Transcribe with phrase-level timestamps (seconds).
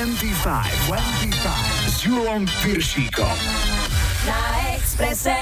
[0.00, 0.32] 25,
[0.88, 3.36] 25 s Julom Piršíkom.
[4.24, 4.40] Na
[4.72, 5.36] Expresse.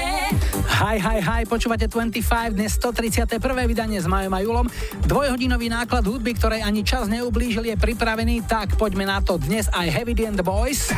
[0.83, 3.39] Hi, hi, hi, počúvate 25, dnes 131.
[3.39, 4.67] vydanie s Majom a Julom.
[5.07, 9.87] Dvojhodinový náklad hudby, ktorej ani čas neublížil, je pripravený, tak poďme na to dnes aj
[9.95, 10.91] Heavy D and the Boys.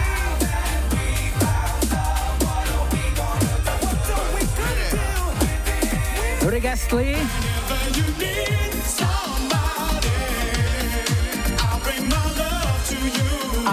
[6.50, 7.14] Rick Astley.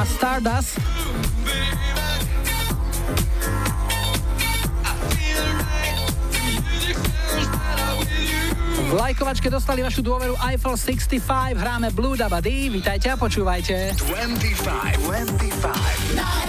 [0.08, 0.80] Stardust.
[8.88, 13.92] V lajkovačke dostali vašu dôveru Eiffel 65, hráme Blue Dabady, vítajte a počúvajte.
[14.00, 16.48] 25, 25.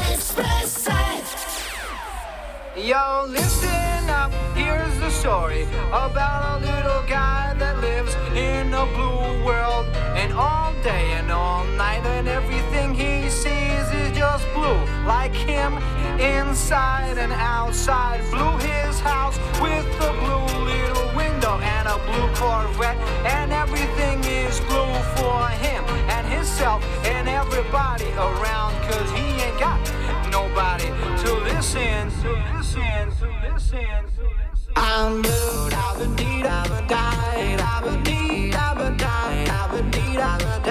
[2.80, 9.44] Yo, listen up, here's the story about a little guy that lives in a blue
[9.44, 9.84] world.
[10.16, 12.89] And all day and all night and everything
[14.60, 15.72] blue like him
[16.20, 18.20] inside and outside.
[18.32, 23.00] Blew his house with a blue little window and a blue Corvette.
[23.36, 25.84] And everything is blue for him
[26.16, 28.74] and himself and everybody around.
[28.90, 29.80] Cause he ain't got
[30.32, 30.90] nobody
[31.24, 34.26] to listen, to listen, to listen, to.
[34.76, 39.72] I'm blue, I'm a need, I'm a died, I'm a need, I'm a died, I'm
[39.76, 40.69] a need, I'm a died.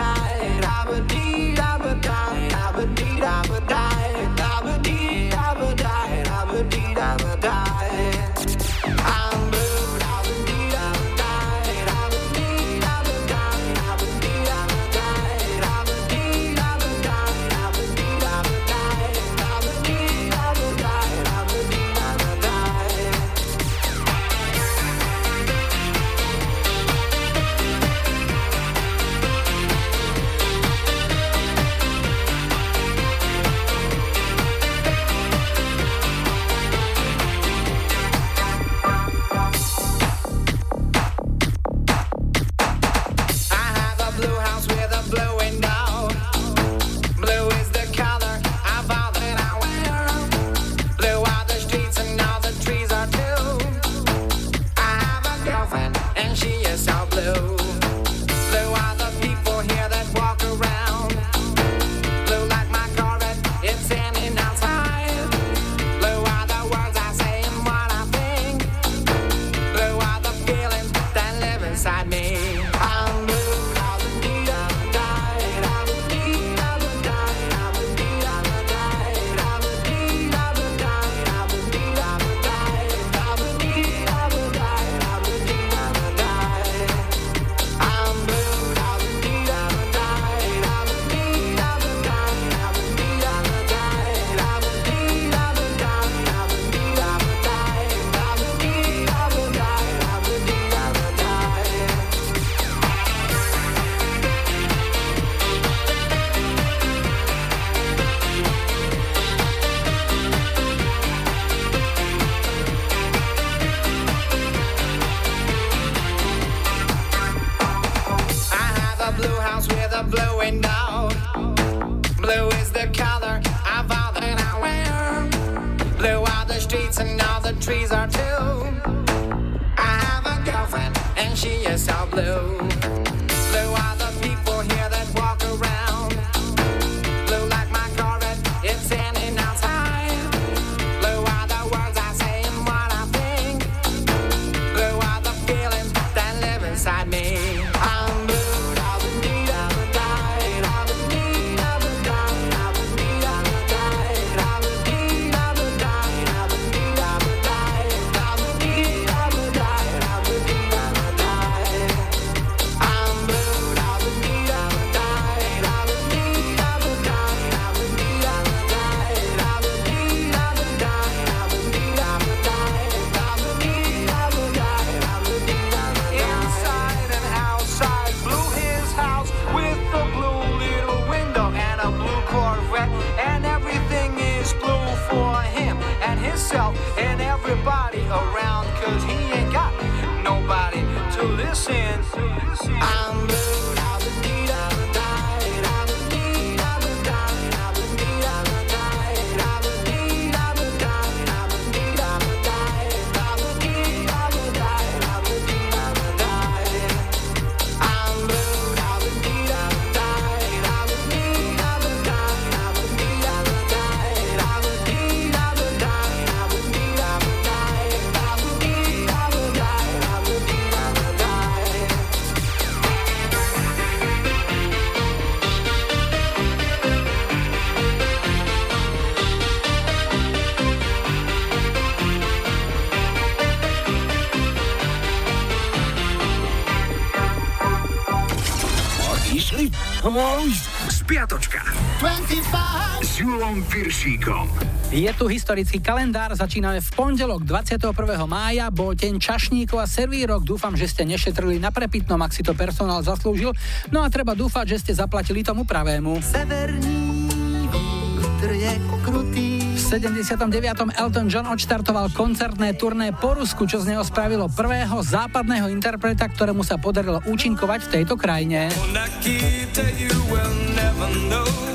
[243.79, 244.51] Piršíkom.
[244.91, 247.95] Je tu historický kalendár, začíname v pondelok 21.
[248.27, 250.43] mája, bol deň čašníkov a servírok.
[250.43, 253.55] Dúfam, že ste nešetrili na prepitnom, ak si to personál zaslúžil.
[253.95, 256.19] No a treba dúfať, že ste zaplatili tomu pravému.
[256.27, 257.31] Severní
[257.71, 258.73] vítr je
[259.07, 259.63] krutý.
[259.63, 260.99] V 79.
[260.99, 266.67] Elton John odštartoval koncertné turné po Rusku, čo z neho spravilo prvého západného interpreta, ktorému
[266.67, 268.75] sa podarilo účinkovať v tejto krajine.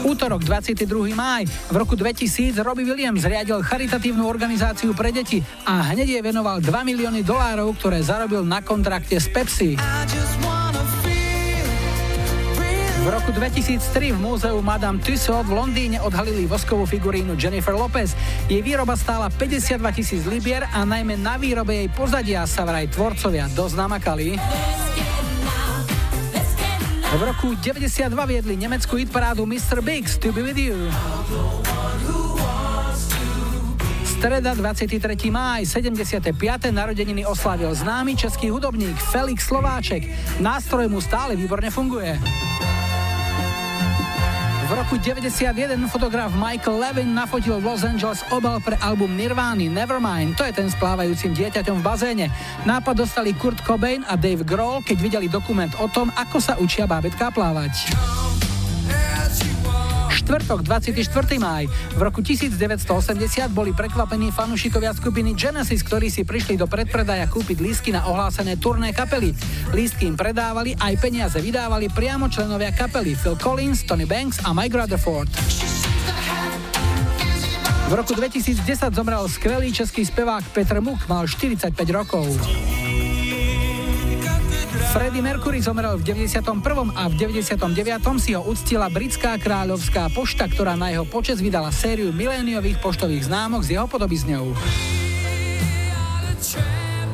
[0.04, 1.16] Útorok 22.
[1.16, 1.48] máj.
[1.72, 6.70] V roku 2000 Robbie Williams zriadil charitatívnu organizáciu pre deti a hneď jej venoval 2
[6.70, 9.80] milióny dolárov, ktoré zarobil na kontrakte s Pepsi.
[13.04, 18.16] V roku 2003 v múzeu Madame Tussauds v Londýne odhalili voskovú figurínu Jennifer Lopez.
[18.48, 23.52] Jej výroba stála 52 tisíc libier a najmä na výrobe jej pozadia sa vraj tvorcovia
[23.52, 24.40] dosť namakali.
[27.14, 29.86] V roku 92 viedli nemeckú hitparádu Mr.
[29.86, 30.90] Biggs To Be With You.
[34.02, 35.30] Streda 23.
[35.30, 36.34] máj, 75.
[36.74, 40.10] narodeniny oslávil známy český hudobník Felix Slováček.
[40.42, 42.18] Nástroj mu stále výborne funguje.
[44.74, 45.54] V roku 91
[45.86, 50.34] fotograf Michael Levin nafotil v Los Angeles obal pre album Nirvány Nevermind.
[50.34, 52.26] To je ten s plávajúcim dieťaťom v bazéne.
[52.66, 56.90] Nápad dostali Kurt Cobain a Dave Grohl, keď videli dokument o tom, ako sa učia
[56.90, 57.94] bábetká plávať
[60.34, 61.38] štvrtok 24.
[61.38, 61.70] máj.
[61.94, 67.94] V roku 1980 boli prekvapení fanúšikovia skupiny Genesis, ktorí si prišli do predpredaja kúpiť lístky
[67.94, 69.38] na ohlásené turné kapely.
[69.78, 74.74] Lístky im predávali, aj peniaze vydávali priamo členovia kapely Phil Collins, Tony Banks a Mike
[74.74, 75.30] Rutherford.
[77.86, 82.26] V roku 2010 zomrel skvelý český spevák Petr Muk, mal 45 rokov.
[84.94, 86.62] Freddie Mercury zomrel v 91.
[86.94, 87.58] a v 99.
[88.22, 93.66] si ho uctila britská kráľovská pošta, ktorá na jeho počes vydala sériu miléniových poštových známok
[93.66, 94.54] s jeho podobizňou.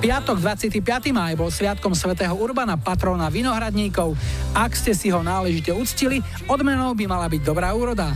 [0.04, 0.76] Piatok 25.
[1.16, 4.12] maj bol sviatkom svätého Urbana, patrona vinohradníkov.
[4.52, 6.20] Ak ste si ho náležite uctili,
[6.52, 8.12] odmenou by mala byť dobrá úroda.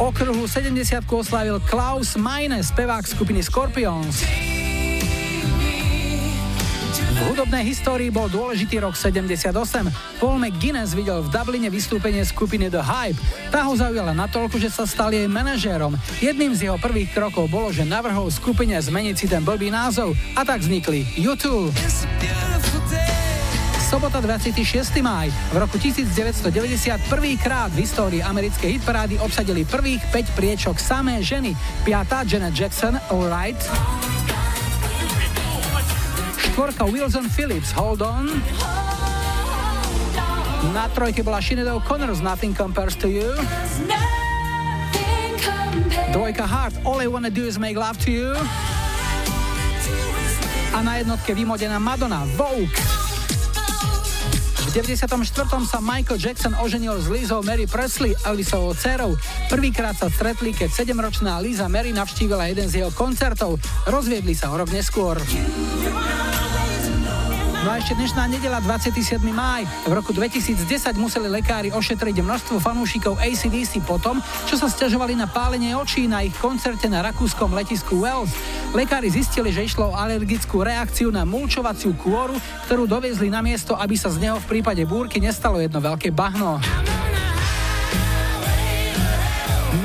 [0.00, 4.24] Okruhu 70 oslávil Klaus Meine, spevák skupiny Scorpions.
[7.12, 9.52] V hudobnej histórii bol dôležitý rok 78.
[10.16, 13.20] Paul McGuinness videl v Dubline vystúpenie skupiny The Hype.
[13.52, 15.92] Tá ho zaujala natoľko, že sa stal jej manažérom.
[16.24, 20.40] Jedným z jeho prvých krokov bolo, že navrhol skupine zmeniť si ten blbý názov a
[20.40, 21.68] tak vznikli YouTube.
[23.92, 25.04] Sobota 26.
[25.04, 25.28] máj.
[25.52, 26.48] V roku 1990
[27.12, 31.52] prvýkrát v histórii americkej hitparády obsadili prvých 5 priečok samé ženy.
[31.84, 33.60] Piatá Janet Jackson, Alright
[36.52, 38.28] štvorka Wilson Phillips, Hold On.
[40.76, 43.32] Na trojke bola Sinead O'Connor Nothing Compares to You.
[46.12, 48.36] Dvojka Heart, All I Wanna Do Is Make Love to You.
[50.76, 53.01] A na jednotke vymodená Madonna, Vogue.
[54.72, 55.04] V 94.
[55.68, 59.12] sa Michael Jackson oženil s Lizou Mary Presley, Elvisovou dcerou.
[59.52, 63.60] Prvýkrát sa stretli, keď 7-ročná Liza Mary navštívila jeden z jeho koncertov.
[63.84, 65.20] Rozviedli sa o rok neskôr.
[67.62, 69.22] No a ešte dnešná nedela 27.
[69.30, 69.62] máj.
[69.86, 70.66] V roku 2010
[70.98, 74.18] museli lekári ošetriť množstvo fanúšikov ACDC potom,
[74.50, 78.34] čo sa stiažovali na pálenie očí na ich koncerte na rakúskom letisku Wells.
[78.74, 82.34] Lekári zistili, že išlo o alergickú reakciu na mulčovaciu kôru,
[82.66, 86.58] ktorú doviezli na miesto, aby sa z neho v prípade búrky nestalo jedno veľké bahno.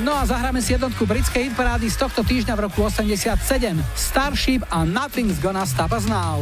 [0.02, 3.38] No a zahráme si jednotku britskej hitparády z tohto týždňa v roku 87.
[3.94, 6.42] Starship a Nothing's Gonna Stop Us Now.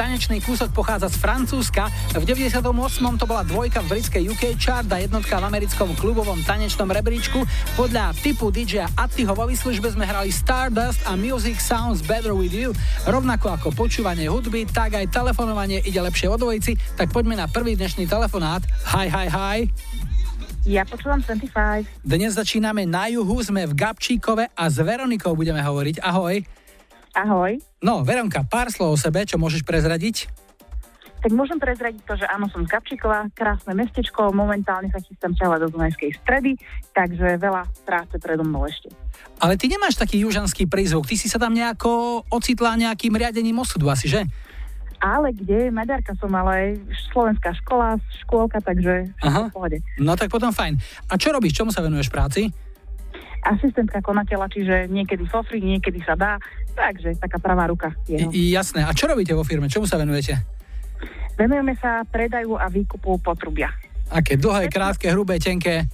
[0.00, 1.92] tanečný kúsok pochádza z Francúzska.
[2.16, 2.64] V 98.
[3.20, 7.44] to bola dvojka v britskej UK chart a jednotka v americkom klubovom tanečnom rebríčku.
[7.76, 12.72] Podľa typu DJ Attiho vo výslužbe sme hrali Stardust a Music Sounds Better With You.
[13.04, 16.80] Rovnako ako počúvanie hudby, tak aj telefonovanie ide lepšie o dvojici.
[16.96, 18.64] Tak poďme na prvý dnešný telefonát.
[18.96, 19.58] Hi, hi, hi.
[20.64, 21.84] Ja počúvam 25.
[22.00, 26.00] Dnes začíname na juhu, sme v Gabčíkove a s Veronikou budeme hovoriť.
[26.00, 26.59] Ahoj.
[27.14, 27.58] Ahoj.
[27.82, 30.30] No, Veronka, pár slov o sebe, čo môžeš prezradiť?
[31.20, 35.60] Tak môžem prezradiť to, že áno, som z Gabčíkova, krásne mestečko, momentálne sa chystám ťahovať
[35.60, 36.56] do Dunajskej stredy,
[36.96, 38.88] takže veľa práce predo mnou ešte.
[39.36, 43.92] Ale ty nemáš taký južanský prízvuk, ty si sa tam nejako ocitla nejakým riadením osudu
[43.92, 44.24] asi, že?
[45.00, 45.68] Ale kde?
[45.68, 46.80] Maďarka som, ale
[47.12, 49.48] slovenská škola, škôlka, takže Aha.
[49.48, 49.78] v pohode.
[50.00, 50.76] No tak potom fajn.
[51.08, 51.56] A čo robíš?
[51.56, 52.48] Čomu sa venuješ práci?
[53.40, 56.36] asistentka konateľa, čiže niekedy sofri, niekedy sa dá,
[56.74, 57.94] takže taká pravá ruka.
[58.08, 58.84] I, jasné.
[58.84, 59.70] A čo robíte vo firme?
[59.70, 60.38] Čomu sa venujete?
[61.34, 63.72] Venujeme sa predaju a výkupu potrubia.
[64.10, 65.86] Aké dlhé, krátke, hrubé, tenké?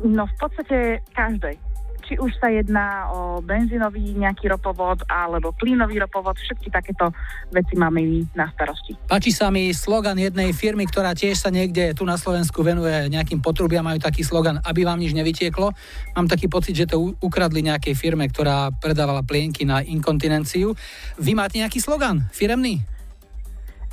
[0.00, 1.67] No v podstate každej
[2.08, 7.12] či už sa jedná o benzínový nejaký ropovod alebo plynový ropovod, všetky takéto
[7.52, 8.96] veci máme my na starosti.
[9.04, 13.44] Páči sa mi slogan jednej firmy, ktorá tiež sa niekde tu na Slovensku venuje nejakým
[13.44, 15.68] potrubiam, majú taký slogan, aby vám nič nevytieklo.
[16.16, 20.72] Mám taký pocit, že to ukradli nejakej firme, ktorá predávala plienky na inkontinenciu.
[21.20, 22.80] Vy máte nejaký slogan firemný?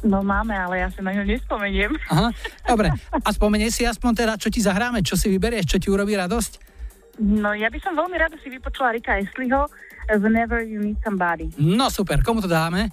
[0.06, 1.98] No máme, ale ja sa na ňo nespomeniem.
[2.14, 2.30] Aha,
[2.64, 2.94] dobre.
[3.12, 6.75] A spomenie si aspoň teda, čo ti zahráme, čo si vyberieš, čo ti urobí radosť?
[7.20, 9.72] No ja by som veľmi rada si vypočula Rika Esliho
[10.20, 11.50] Whenever You Need Somebody.
[11.62, 12.92] No super, komu to dáme?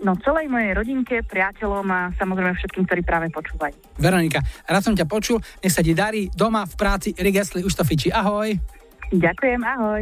[0.00, 4.00] No celej mojej rodinke, priateľom a samozrejme všetkým, ktorí práve počúvajú.
[4.00, 7.76] Veronika, rád som ťa počul, nech sa ti darí doma, v práci, Rick Astley, už
[7.76, 8.48] to fiči, ahoj.
[9.12, 10.00] Ďakujem, ahoj.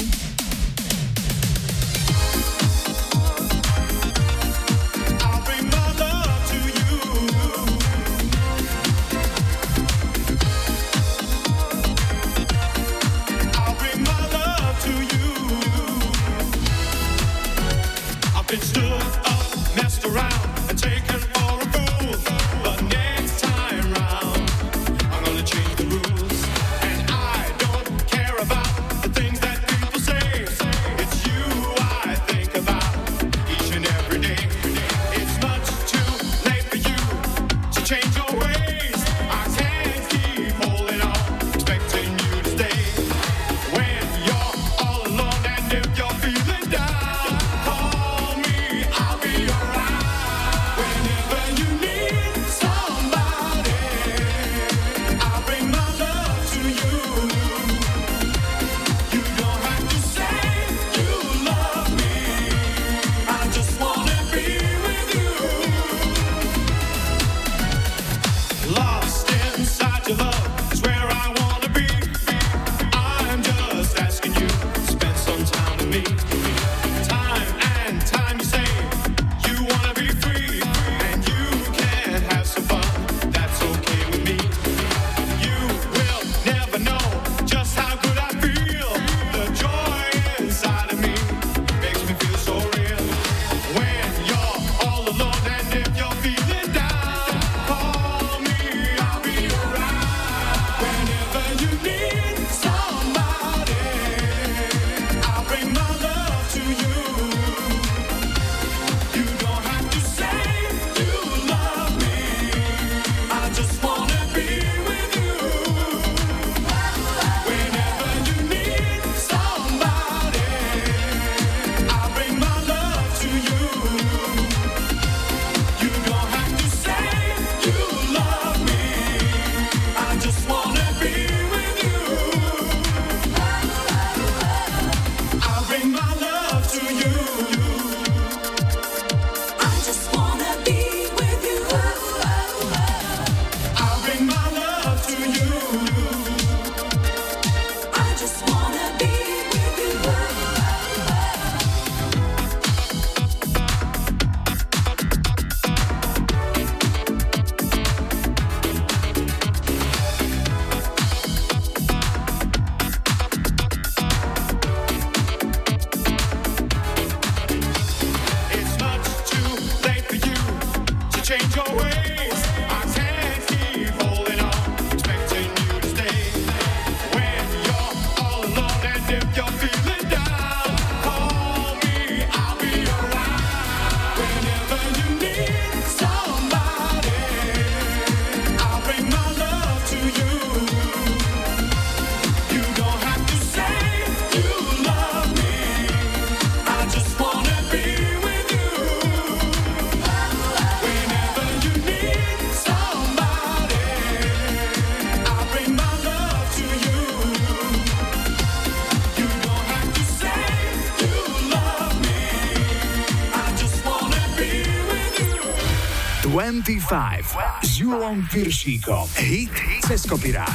[216.68, 219.08] S Julom Piršíkom.
[219.16, 219.48] Hit
[219.88, 220.52] cez kopirát.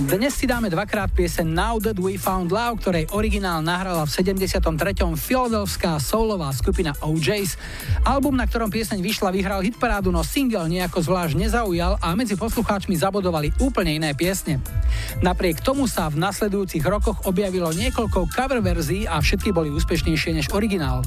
[0.00, 4.64] Dnes si dáme dvakrát piesen Now That We Found Love, ktorej originál nahrala v 73.
[5.20, 7.60] filadelfská soulová skupina OJs.
[8.08, 12.96] Album, na ktorom pieseň vyšla, vyhral hitparádu, no single nejako zvlášť nezaujal a medzi poslucháčmi
[12.96, 14.64] zabodovali úplne iné piesne.
[15.20, 20.48] Napriek tomu sa v nasledujúcich rokoch objavilo niekoľko cover verzií a všetky boli úspešnejšie než
[20.56, 21.04] originál.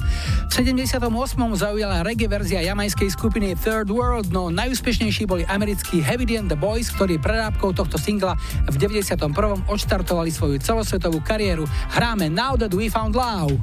[0.54, 1.10] V 78.
[1.58, 6.94] zaujala reggae verzia jamajskej skupiny Third World, no najúspešnejší boli americkí Heavy and the Boys,
[6.94, 8.38] ktorí prerábkou tohto singla
[8.70, 9.34] v 91.
[9.66, 11.66] odštartovali svoju celosvetovú kariéru.
[11.90, 13.58] Hráme Now That We Found Love.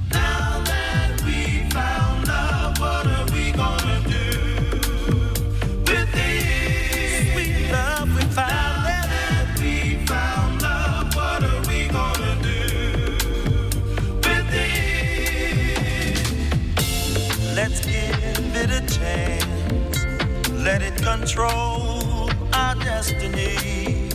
[20.64, 24.10] Let it control our destiny.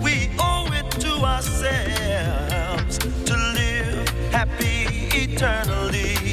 [0.00, 6.27] We owe it to ourselves to live happy eternally.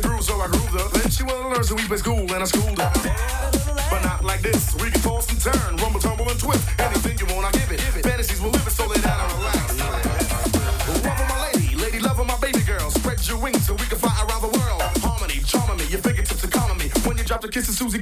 [0.00, 0.36] Groove, so
[0.72, 0.88] I.
[0.92, 2.90] Then she to learn, we been school and I schooled her.
[3.90, 4.74] But not like this.
[4.76, 4.95] We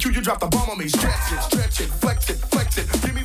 [0.05, 0.87] Q, you drop the bomb on me.
[0.87, 2.87] Stretch it, stretch it, flex it, flex it.
[3.01, 3.24] Give me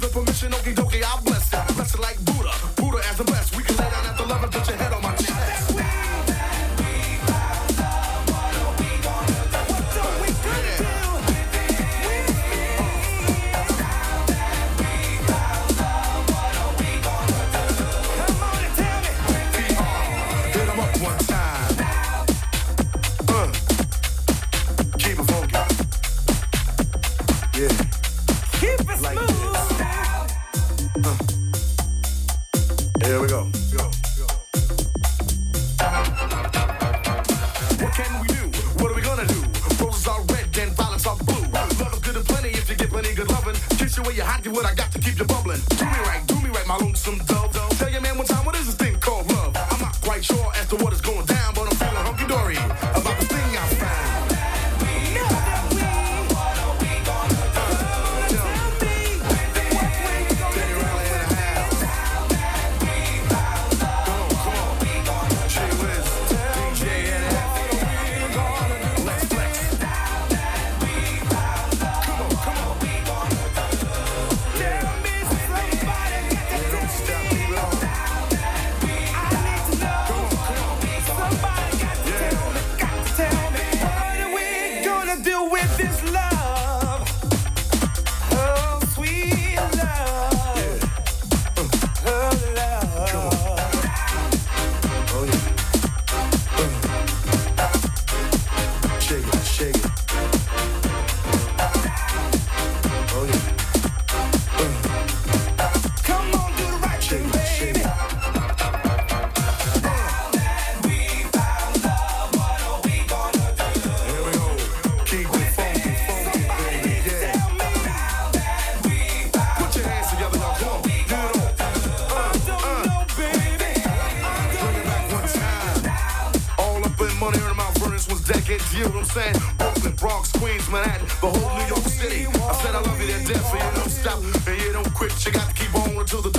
[128.49, 129.35] decades, you know what I'm saying?
[129.57, 132.25] Brooklyn, Bronx, Queens, Manhattan, the whole New York City.
[132.25, 134.19] I said I love you to death, so you don't stop.
[134.47, 136.31] And you don't quit, you got to keep on until the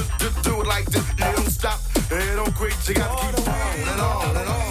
[0.42, 1.07] do, it like this.
[1.18, 1.79] You don't stop,
[2.11, 4.70] and you don't quit, you got to keep on and on and on.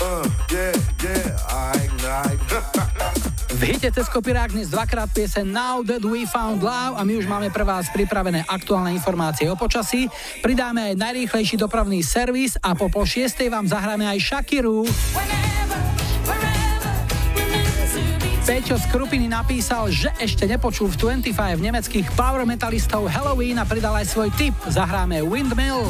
[0.00, 2.40] Uh, yeah, yeah, alright, alright.
[3.58, 7.26] V hite cez kopirák dnes dvakrát piese Now That We Found Love a my už
[7.26, 10.06] máme pre vás pripravené aktuálne informácie o počasí.
[10.46, 14.86] Pridáme aj najrýchlejší dopravný servis a po pol šiestej vám zahráme aj Shakiru.
[18.48, 23.92] Peťo z Krupiny napísal, že ešte nepočul v 25 nemeckých power metalistov Halloween a pridal
[23.92, 24.56] aj svoj tip.
[24.64, 25.84] Zahráme Windmill.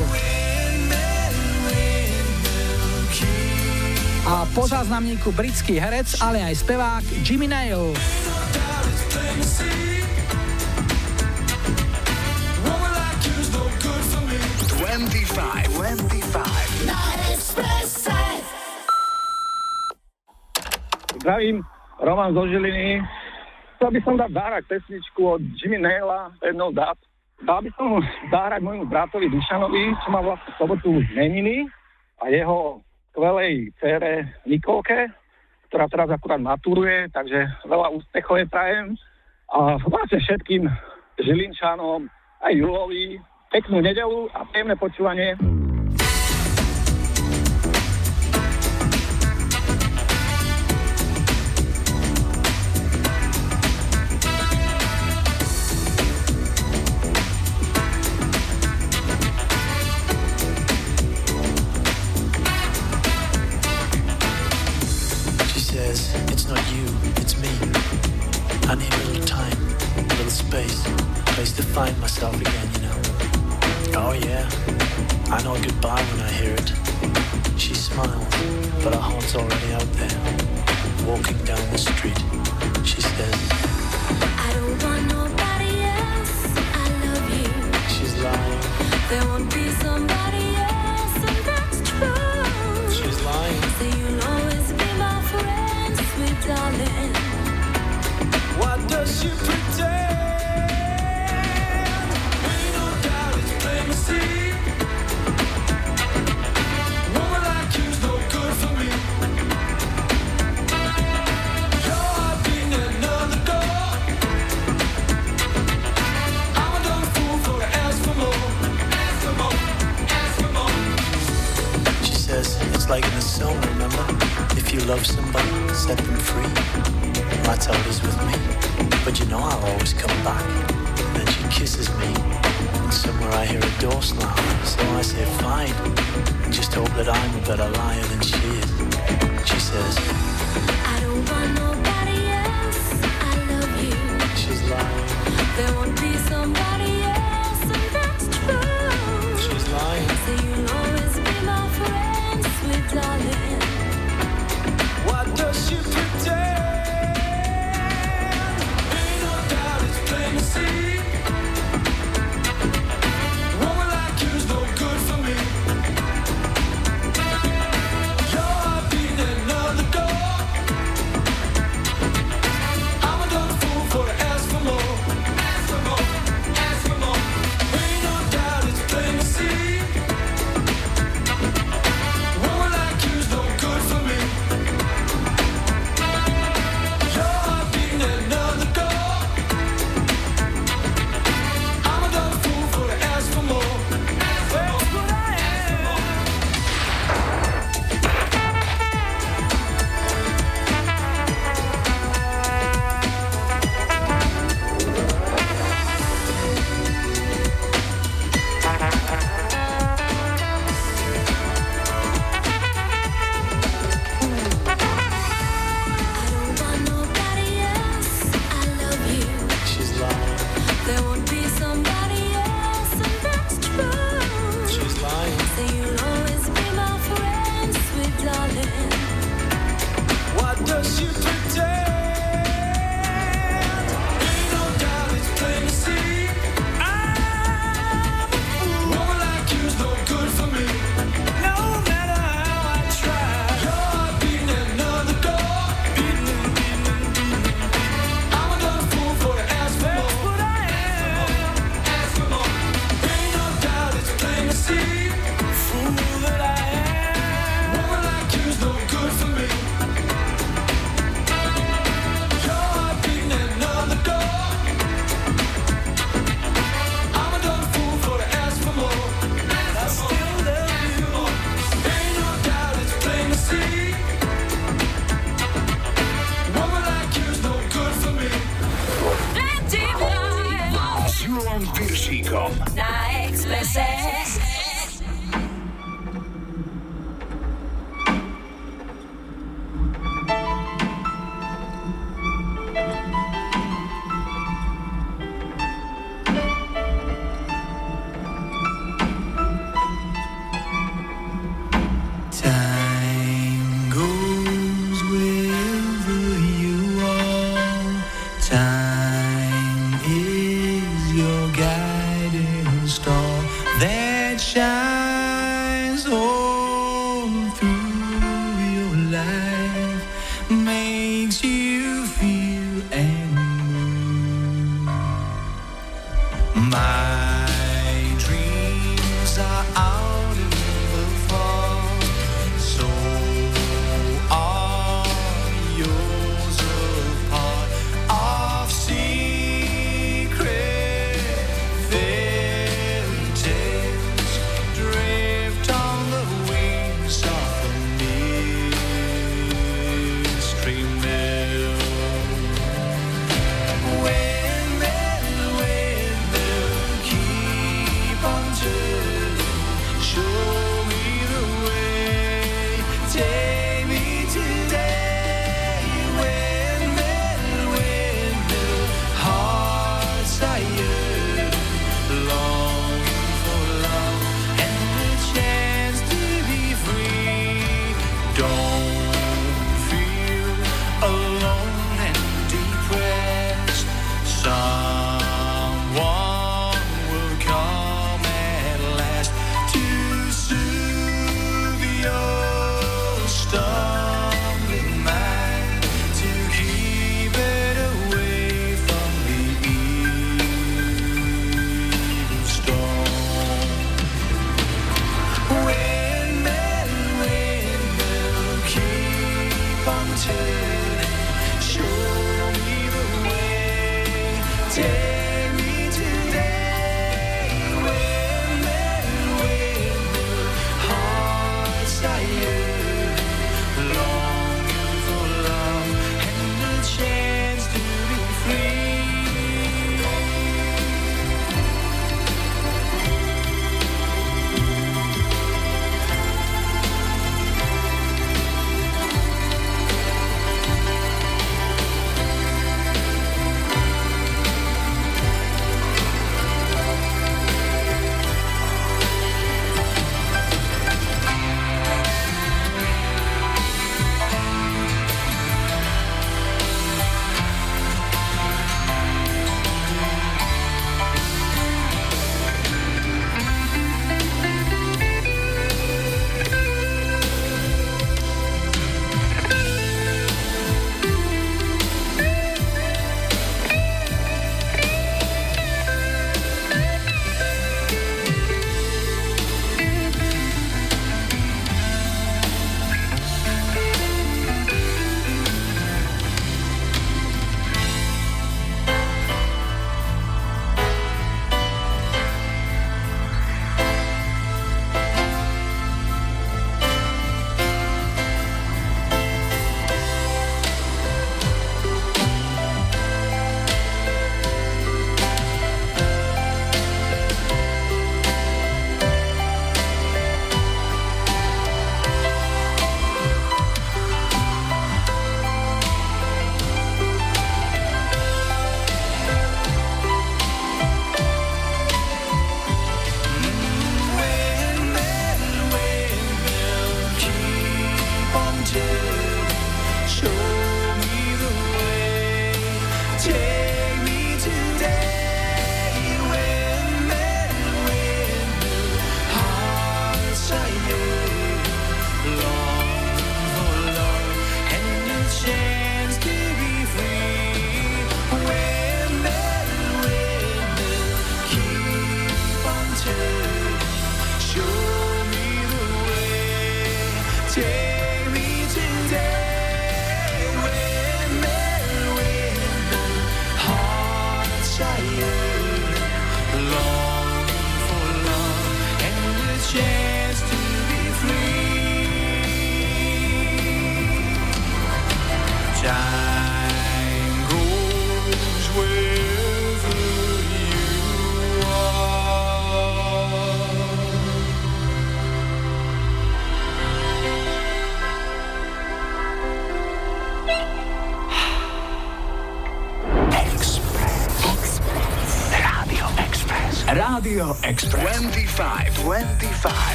[4.27, 7.95] A po záznamníku britský herec, ale aj spevák Jimmy Nail.
[21.23, 21.78] Zdravím.
[21.99, 23.03] Roman zo Žiliny.
[23.79, 26.99] Chcel by som dať dárať pesničku od Jimmy Naila, jednou dát.
[27.47, 28.03] Dal by som
[28.35, 31.71] dárať môjmu bratovi Dušanovi, čo má vlastne sobotu meniny
[32.19, 32.83] a jeho
[33.15, 35.11] skvelej cére Nikolke,
[35.71, 38.87] ktorá teraz akurát maturuje, takže veľa úspechov je prajem.
[39.55, 40.67] A vlastne všetkým
[41.23, 42.11] Žilinčanom,
[42.43, 43.19] aj Julovi,
[43.55, 45.39] peknú nedelu a príjemné počúvanie.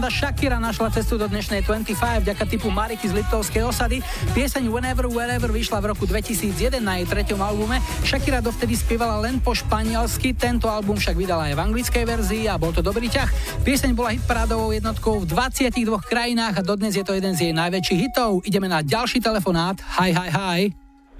[0.00, 4.00] Fešanda Shakira našla cestu do dnešnej 25 vďaka typu Mariky z Liptovskej osady.
[4.32, 7.76] Pieseň Whenever Wherever vyšla v roku 2001 na jej treťom albume.
[8.00, 12.56] Shakira dovtedy spievala len po španielsky, tento album však vydala aj v anglickej verzii a
[12.56, 13.28] bol to dobrý ťah.
[13.60, 15.68] Pieseň bola hitparádovou jednotkou v 22
[16.08, 18.40] krajinách a dodnes je to jeden z jej najväčších hitov.
[18.48, 19.84] Ideme na ďalší telefonát.
[20.00, 20.60] Hi, hi, hi.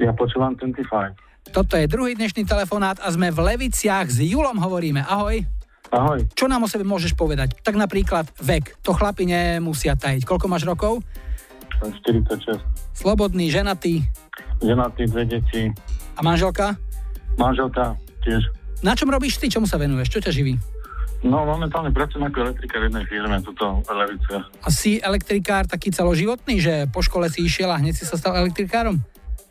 [0.01, 1.53] Ja počúvam 25.
[1.53, 5.05] Toto je druhý dnešný telefonát a sme v Leviciach s Julom hovoríme.
[5.05, 5.60] Ahoj.
[5.91, 6.23] Ahoj.
[6.39, 7.59] Čo nám o sebe môžeš povedať?
[7.67, 8.79] Tak napríklad vek.
[8.87, 10.23] To chlapi nemusia tajiť.
[10.23, 11.03] Koľko máš rokov?
[11.83, 12.63] 46.
[12.95, 14.07] Slobodný, ženatý?
[14.63, 15.63] Ženatý, dve deti.
[16.15, 16.79] A manželka?
[17.35, 18.47] Manželka tiež.
[18.87, 19.51] Na čom robíš ty?
[19.51, 20.15] Čomu sa venuješ?
[20.15, 20.55] Čo ťa živí?
[21.21, 24.41] No, momentálne pracujem ako elektrikár v jednej firme, tuto v.
[24.65, 28.41] A si elektrikár taký celoživotný, že po škole si išiel a hneď si sa stal
[28.41, 28.97] elektrikárom?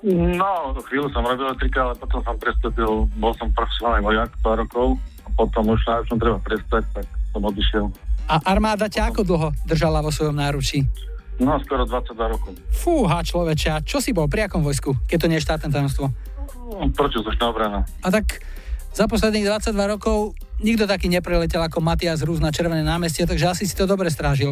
[0.02, 4.98] No, chvíľu som robil elektrika, ale potom som prestúpil, bol som profesionálny vojak pár rokov
[5.40, 7.88] potom už na som treba prestať, tak som odišiel.
[8.28, 10.84] A armáda ťa ako dlho držala vo svojom náručí?
[11.40, 12.52] No, skoro 22 rokov.
[12.76, 16.12] Fúha, človečia, čo si bol pri akom vojsku, keď to nie je štátne tajomstvo?
[16.68, 17.88] No, protizočná obrana.
[18.04, 18.44] A tak
[18.92, 23.64] za posledných 22 rokov nikto taký nepreletel ako Matias Rúz na Červené námestie, takže asi
[23.64, 24.52] si to dobre strážil.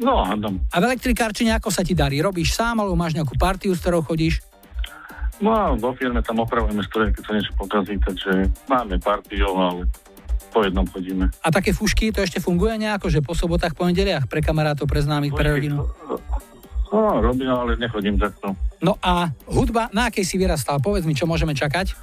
[0.00, 0.64] No, hádam.
[0.72, 2.24] A v elektrikárčine ako sa ti darí?
[2.24, 4.40] Robíš sám, alebo máš nejakú partiu, s ktorou chodíš?
[5.42, 9.90] No a vo firme tam opravujeme stroje, keď sa niečo pokazí, takže máme partiou, ale
[10.54, 11.34] po jednom chodíme.
[11.42, 15.02] A také fušky, to ešte funguje nejako, že po sobotách, po nedeliach pre kamarátov, pre
[15.02, 15.90] známych, pre rodinu?
[16.94, 18.54] No, robím, ale nechodím takto.
[18.78, 20.78] No a hudba, na akej si vyrastal?
[20.78, 21.96] Povedz mi, čo môžeme čakať?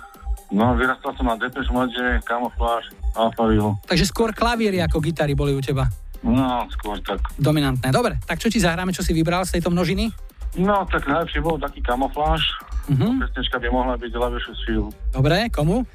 [0.49, 3.77] No, vyrastal som na Depeche Mode, Camouflage, Alphaville.
[3.85, 5.87] Takže skôr klavíry ako gitary boli u teba?
[6.25, 7.21] No, skôr tak.
[7.37, 7.93] Dominantné.
[7.93, 10.09] Dobre, tak čo ti zahráme, čo si vybral z tejto množiny?
[10.57, 12.41] No, tak najlepšie bol taký kamofláž.
[12.89, 13.21] Uh-huh.
[13.21, 14.89] Pesnička by mohla byť ľavejšiu sílu.
[15.13, 15.85] Dobre, komu?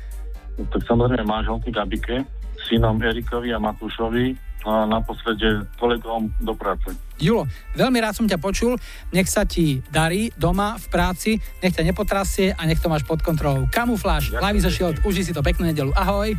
[0.54, 2.22] No, tak samozrejme manželky Gabike,
[2.70, 6.94] synom Erikovi a Matúšovi a naposlede kolegom do práce.
[7.20, 7.44] Julo,
[7.76, 8.80] veľmi rád som ťa počul,
[9.12, 11.30] nech sa ti darí doma, v práci,
[11.60, 13.68] nech ťa nepotrasie a nech to máš pod kontrolou.
[13.68, 15.92] Kamufláž, is a Shield, uži si to peknú nedelu.
[15.92, 16.32] Ahoj.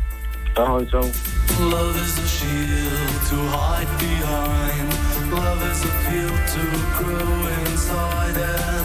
[0.56, 1.04] Ahoj, čau.
[1.68, 4.88] Love is a shield to hide behind.
[5.28, 6.64] Love is a field to
[6.96, 8.75] grow inside and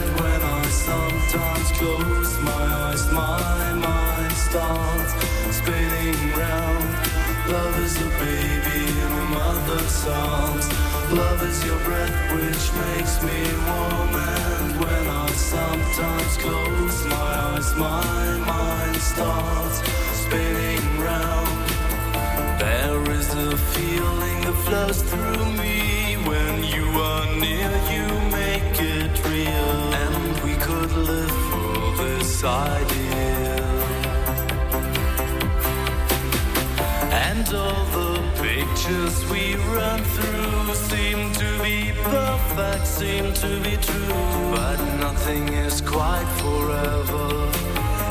[1.31, 5.13] sometimes close my eyes my mind starts
[5.55, 6.89] spinning round.
[7.47, 10.67] Love is a baby in a mother's arms.
[11.11, 14.13] Love is your breath which makes me warm.
[14.15, 19.77] And when I sometimes close my eyes my mind starts
[20.23, 21.49] spinning round.
[22.59, 28.10] There is a feeling that flows through me when you are near, you
[32.43, 33.07] And
[37.53, 44.07] all the pictures we run through seem to be perfect, seem to be true.
[44.55, 47.51] But nothing is quite forever,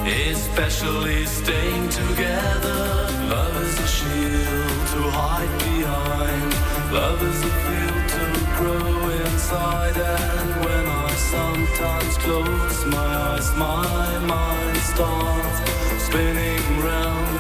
[0.07, 3.09] especially staying together.
[3.27, 6.55] Love is a shield to hide behind,
[6.93, 8.25] love is a field to
[8.59, 11.00] grow inside and when I
[11.81, 15.59] sometimes close my eyes, my mind starts
[16.05, 17.37] spinning round.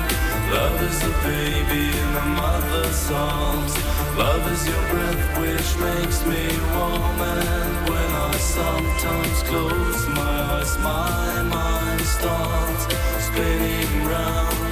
[0.51, 3.74] Love is a baby in a mother's arms.
[4.16, 7.20] Love is your breath which makes me warm.
[7.20, 12.84] And when I sometimes close my eyes, my mind starts
[13.26, 14.70] spinning round.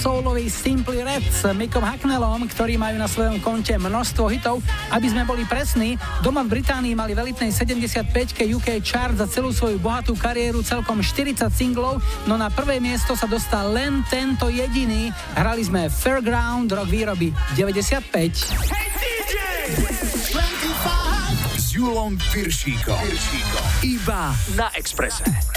[0.00, 4.64] Popovo-souloví Simply Red s Mickom Hacknellom, ktorí majú na svojom konte množstvo hitov.
[4.88, 9.52] Aby sme boli presní, doma v Británii mali v elitnej 75-ke UK chart za celú
[9.52, 15.12] svoju bohatú kariéru celkom 40 singlov, no na prvé miesto sa dostal len tento jediný.
[15.36, 18.56] Hrali sme Fairground, rok výroby 95.
[21.60, 23.04] S Julom Piršíkom.
[23.84, 25.49] Iba na Exprese.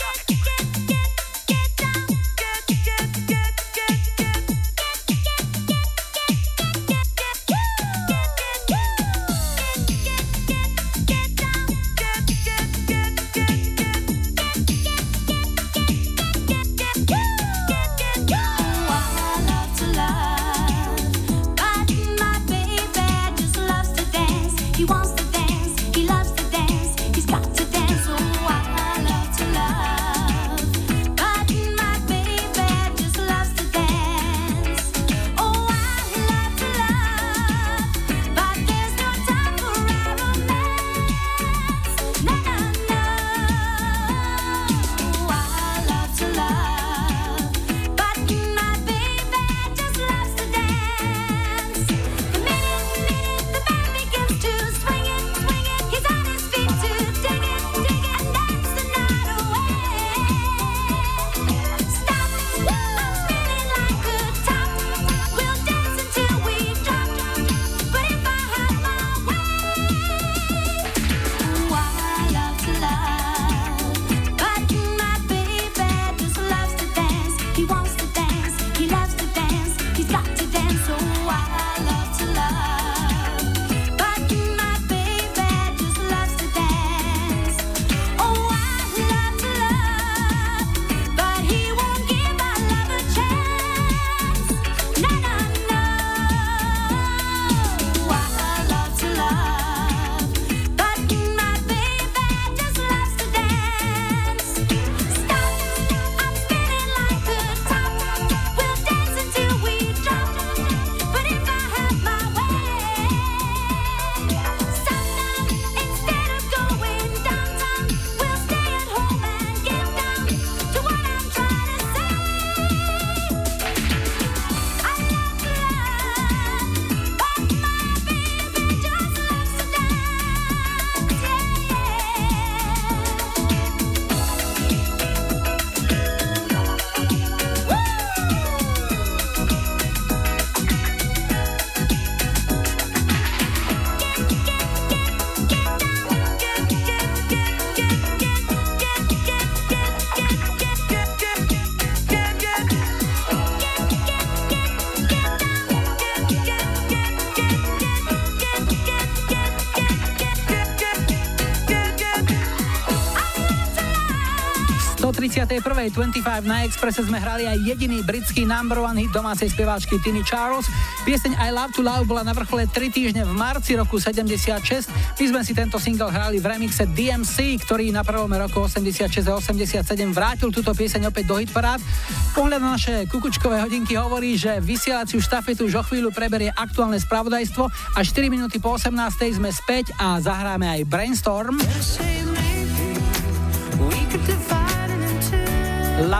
[165.44, 170.72] 25 na Expresse sme hrali aj jediný britský number one hit domácej speváčky Tiny Charles.
[171.04, 174.88] Pieseň I Love to Love bola na vrchole 3 týždne v marci roku 76.
[175.20, 179.34] My sme si tento single hrali v remixe DMC, ktorý na prelome roku 86 a
[179.36, 179.84] 87
[180.16, 181.84] vrátil túto pieseň opäť do hitparád.
[182.32, 187.68] Pohľad na naše kukučkové hodinky hovorí, že vysielaciu štafetu už o chvíľu preberie aktuálne spravodajstvo
[187.68, 188.96] a 4 minúty po 18
[189.36, 191.60] sme späť a zahráme aj Brainstorm.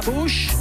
[0.06, 0.52] Labouche.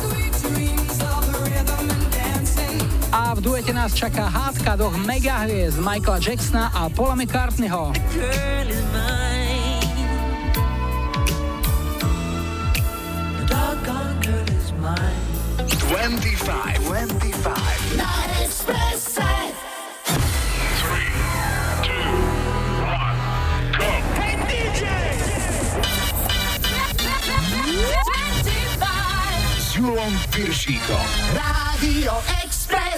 [3.13, 7.93] A v duete nás čaká hádka dvoch megahviezd Michaela Jacksona a Paula McCartneyho.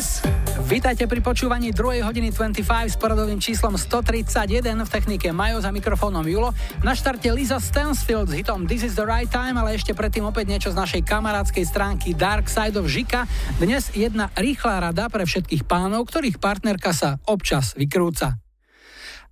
[0.04, 0.20] Express.
[0.64, 2.04] Vítajte pri počúvaní 2.
[2.04, 6.52] hodiny 25 s poradovým číslom 131 v technike Majo za mikrofónom Julo.
[6.84, 10.52] Na štarte Lisa Stansfield s hitom This is the right time, ale ešte predtým opäť
[10.52, 13.24] niečo z našej kamarádskej stránky Dark Side of Žika.
[13.56, 18.36] Dnes jedna rýchla rada pre všetkých pánov, ktorých partnerka sa občas vykrúca.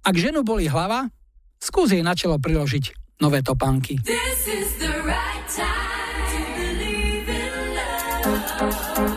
[0.03, 1.09] Ak ženu boli hlava,
[1.61, 4.01] skús jej na čelo priložiť nové topánky.
[4.05, 9.12] This is the right time to believe in love.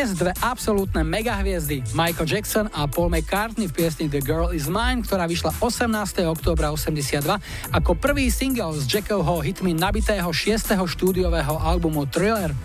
[0.00, 5.04] Dnes dve absolútne megahviezdy Michael Jackson a Paul McCartney v piesni The Girl Is Mine,
[5.04, 6.24] ktorá vyšla 18.
[6.24, 7.20] októbra 82
[7.68, 10.72] ako prvý single z Jackovho hitmi nabitého 6.
[10.72, 12.56] štúdiového albumu Thriller.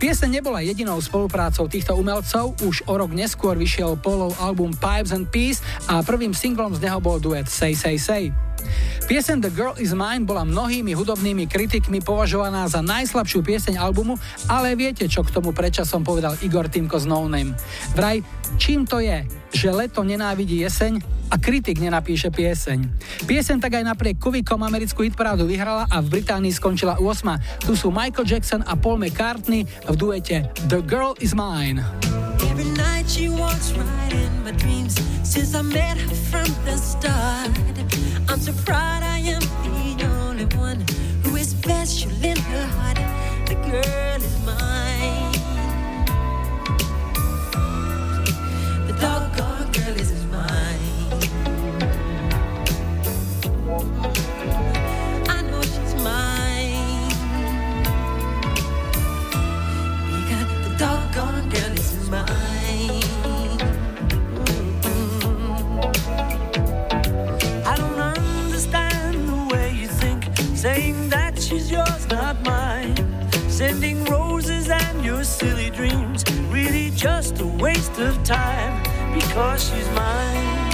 [0.00, 5.28] Pieseň nebola jedinou spoluprácou týchto umelcov, už o rok neskôr vyšiel Paulov album Pipes and
[5.28, 8.49] Peace a prvým singlom z neho bol duet Say Say Say.
[9.10, 14.14] Pieseň The Girl Is Mine bola mnohými hudobnými kritikmi považovaná za najslabšiu pieseň albumu,
[14.46, 17.58] ale viete, čo k tomu predčasom povedal Igor Timko z No Name.
[17.98, 18.22] Vraj,
[18.54, 22.78] čím to je, že leto nenávidí jeseň a kritik nenapíše pieseň.
[23.26, 27.66] Pieseň tak aj napriek kuvikom americkú hitparádu vyhrala a v Británii skončila 8.
[27.66, 31.82] Tu sú Michael Jackson a Paul McCartney v duete The Girl Is Mine.
[32.46, 37.54] Every night she walks right in my dreams since I met her from the start.
[38.40, 39.42] I'm so proud I am
[39.98, 40.82] the only one
[41.24, 42.96] who is special in her heart.
[43.46, 45.32] The girl is mine.
[48.86, 49.49] The doggone
[73.60, 78.82] Sending roses and your silly dreams, really just a waste of time
[79.12, 80.69] because she's mine.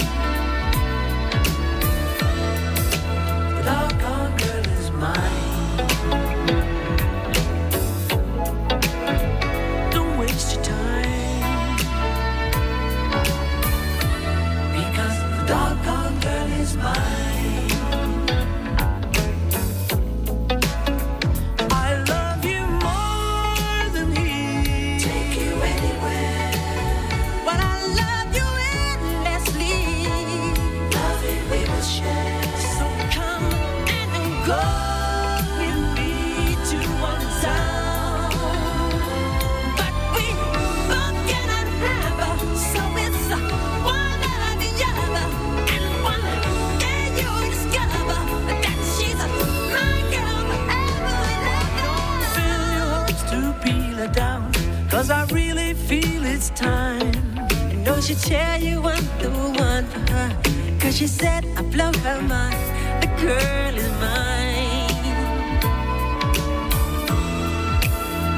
[55.07, 57.13] Cause I really feel it's time.
[57.37, 60.37] I know she'll tell you I'm the one for her.
[60.81, 62.57] Cause she said I blow her mind.
[63.01, 64.91] The girl is mine.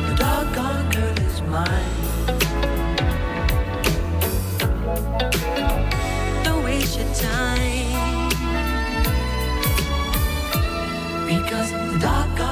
[0.10, 1.96] The doggone girl is mine.
[6.44, 8.30] Don't waste your time.
[11.26, 12.49] Because the doggone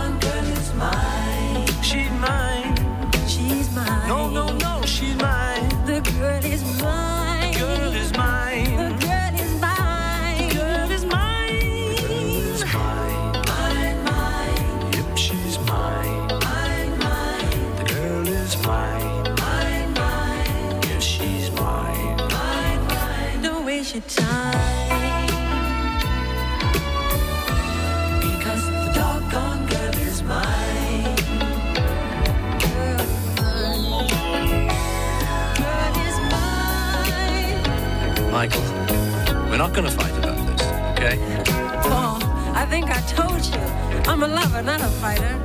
[39.67, 40.63] not going to fight about this,
[40.95, 41.19] okay?
[41.91, 42.15] Oh,
[42.55, 43.59] I think I told you.
[44.07, 45.35] I'm a lover, not a fighter.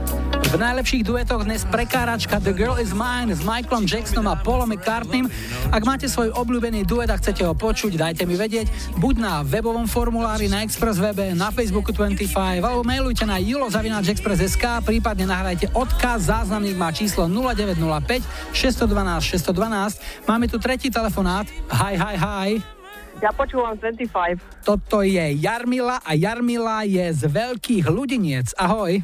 [0.53, 5.27] V najlepších duetoch dnes prekáračka The Girl Is Mine s Michaelom Jacksonom a Paulom McCartneym.
[5.73, 8.69] Ak máte svoj obľúbený duet a chcete ho počuť, dajte mi vedieť.
[9.01, 15.25] Buď na webovom formulári na Express webe, na Facebooku 25, alebo mailujte na julozavináčexpress.sk, prípadne
[15.25, 20.29] nahrajte odkaz, záznamník má číslo 0905 612 612.
[20.29, 21.49] Máme tu tretí telefonát.
[21.73, 22.82] Hi, hi, hi.
[23.23, 24.67] Ja počúvam 25.
[24.67, 28.51] Toto je Jarmila a Jarmila je z Veľkých ľudiniec.
[28.59, 28.99] Ahoj.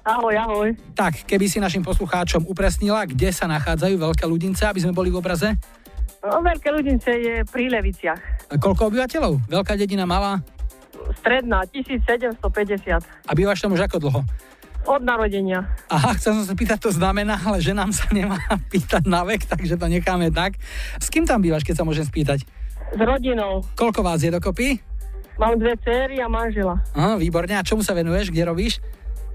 [0.00, 0.68] Ahoj, ahoj.
[0.96, 5.20] Tak, keby si našim poslucháčom upresnila, kde sa nachádzajú Veľké ľudince, aby sme boli v
[5.20, 5.60] obraze?
[6.24, 8.48] No, Veľké ľudince je pri Leviciach.
[8.48, 9.52] A koľko obyvateľov?
[9.52, 10.40] Veľká dedina, malá?
[11.20, 12.40] Stredná, 1750.
[13.28, 14.20] A bývaš tam už ako dlho?
[14.88, 15.68] Od narodenia.
[15.92, 18.40] Aha, chcem sa pýtať, to znamená, ale že nám sa nemá
[18.72, 20.56] pýtať na vek, takže to necháme tak.
[20.96, 22.48] S kým tam bývaš, keď sa môžem spýtať?
[22.90, 23.62] S rodinou.
[23.78, 24.82] Koľko vás je dokopy?
[25.40, 26.82] Mám dve céry a manžela.
[26.92, 27.56] Aha, výborne.
[27.56, 28.28] A čomu sa venuješ?
[28.28, 28.82] Kde robíš?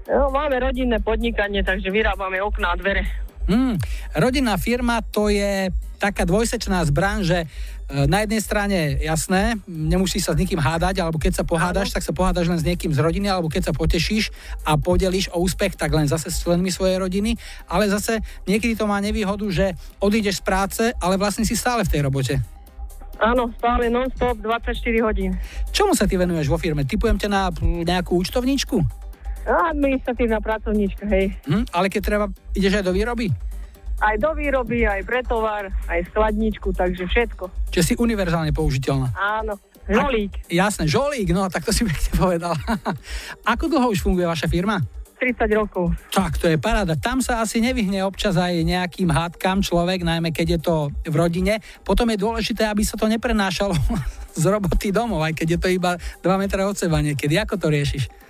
[0.06, 3.02] No, máme rodinné podnikanie, takže vyrábame okná a dvere.
[3.46, 3.78] Hmm,
[4.14, 5.70] rodinná firma to je
[6.02, 7.46] taká dvojsečná zbraň, že e,
[8.06, 12.10] na jednej strane, jasné, nemusíš sa s nikým hádať, alebo keď sa pohádaš, tak sa
[12.10, 14.34] pohádaš len s niekým z rodiny, alebo keď sa potešíš
[14.66, 17.38] a podelíš o úspech, tak len zase s členmi svojej rodiny,
[17.70, 18.18] ale zase
[18.50, 22.55] niekedy to má nevýhodu, že odídeš z práce, ale vlastne si stále v tej robote.
[23.16, 25.32] Áno, stále non-stop 24 hodín.
[25.72, 26.84] Čomu sa ty venuješ vo firme?
[26.84, 28.76] Typujem ťa na nejakú účtovníčku?
[29.46, 31.32] Administratívna pracovníčka, hej.
[31.46, 33.30] Hm, ale keď treba, ideš aj do výroby?
[33.96, 37.48] Aj do výroby, aj pre tovar, aj skladničku, takže všetko.
[37.72, 39.08] Čiže si univerzálne použiteľná.
[39.16, 39.56] Áno,
[39.88, 40.36] žolík.
[40.52, 42.52] A, jasné, žolík, no tak to si pekne povedal.
[43.56, 44.84] Ako dlho už funguje vaša firma?
[45.16, 45.92] 30 rokov.
[46.12, 46.94] Tak, to je paráda.
[46.96, 50.74] Tam sa asi nevyhne občas aj nejakým hádkam človek, najmä keď je to
[51.08, 51.58] v rodine.
[51.82, 53.74] Potom je dôležité, aby sa to neprenášalo
[54.40, 57.40] z roboty domov, aj keď je to iba 2 metre od seba niekedy.
[57.40, 58.26] Ako to riešiš?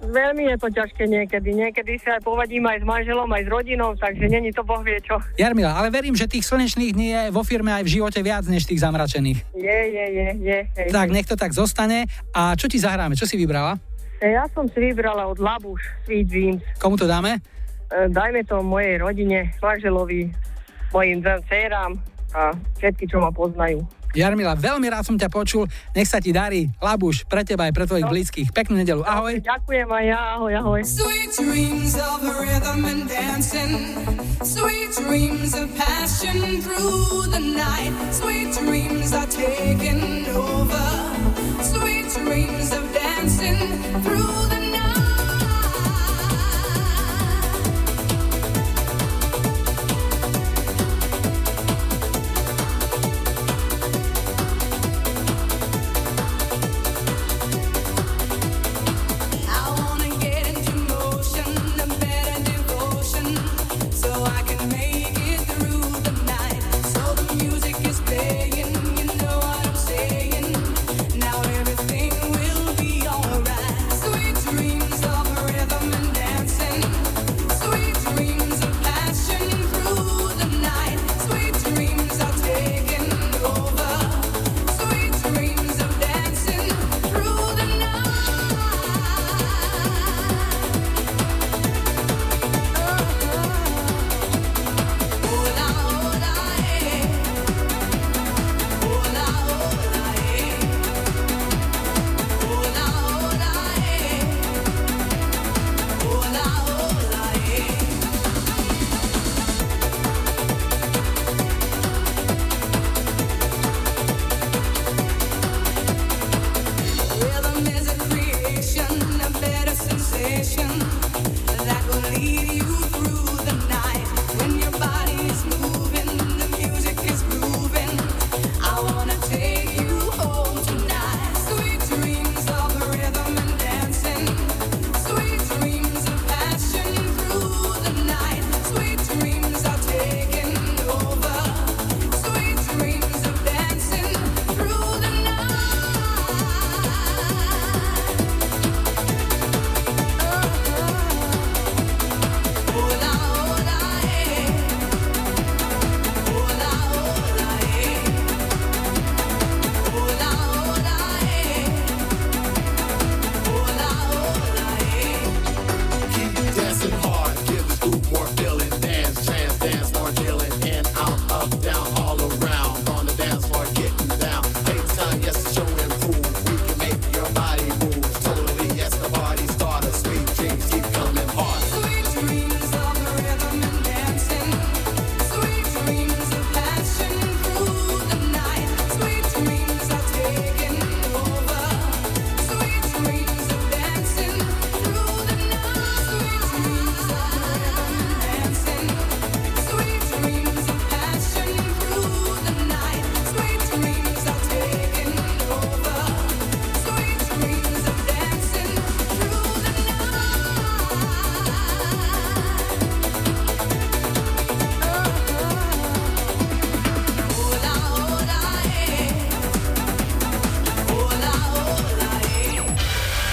[0.00, 1.52] Veľmi je to ťažké niekedy.
[1.52, 4.96] Niekedy sa aj povadím aj s manželom, aj s rodinou, takže není to boh vie
[5.04, 5.20] čo.
[5.36, 8.64] Jarmila, ale verím, že tých slnečných dní je vo firme aj v živote viac než
[8.64, 9.44] tých zamračených.
[9.52, 10.58] Je, je, je, je.
[10.72, 10.88] Hej.
[10.88, 12.08] Tak, nech to tak zostane.
[12.32, 13.12] A čo ti zahráme?
[13.12, 13.76] Čo si vybrala?
[14.20, 16.62] E, Ja som si vybrala od Labuš Sweet Dreams.
[16.76, 17.40] Komu to dáme?
[17.88, 20.28] E, Dajme to mojej rodine, manželovi,
[20.92, 21.92] mojim dvom dcerám
[22.30, 23.80] a všetky, čo ma poznajú.
[24.10, 25.70] Jarmila, veľmi rád som ťa počul.
[25.94, 26.66] Nech sa ti darí.
[26.82, 28.48] Labuš, pre teba aj pre tvojich blízkych.
[28.50, 29.06] Peknú nedelu.
[29.06, 29.38] Ahoj.
[29.38, 30.20] Ďakujem aj ja.
[30.34, 30.80] Ahoj, ahoj.
[30.82, 33.70] Sweet dreams of rhythm and dancing.
[34.42, 37.94] Sweet dreams of passion through the night.
[38.10, 40.86] Sweet dreams are taking over.
[41.62, 44.59] Sweet dreams of dancing through the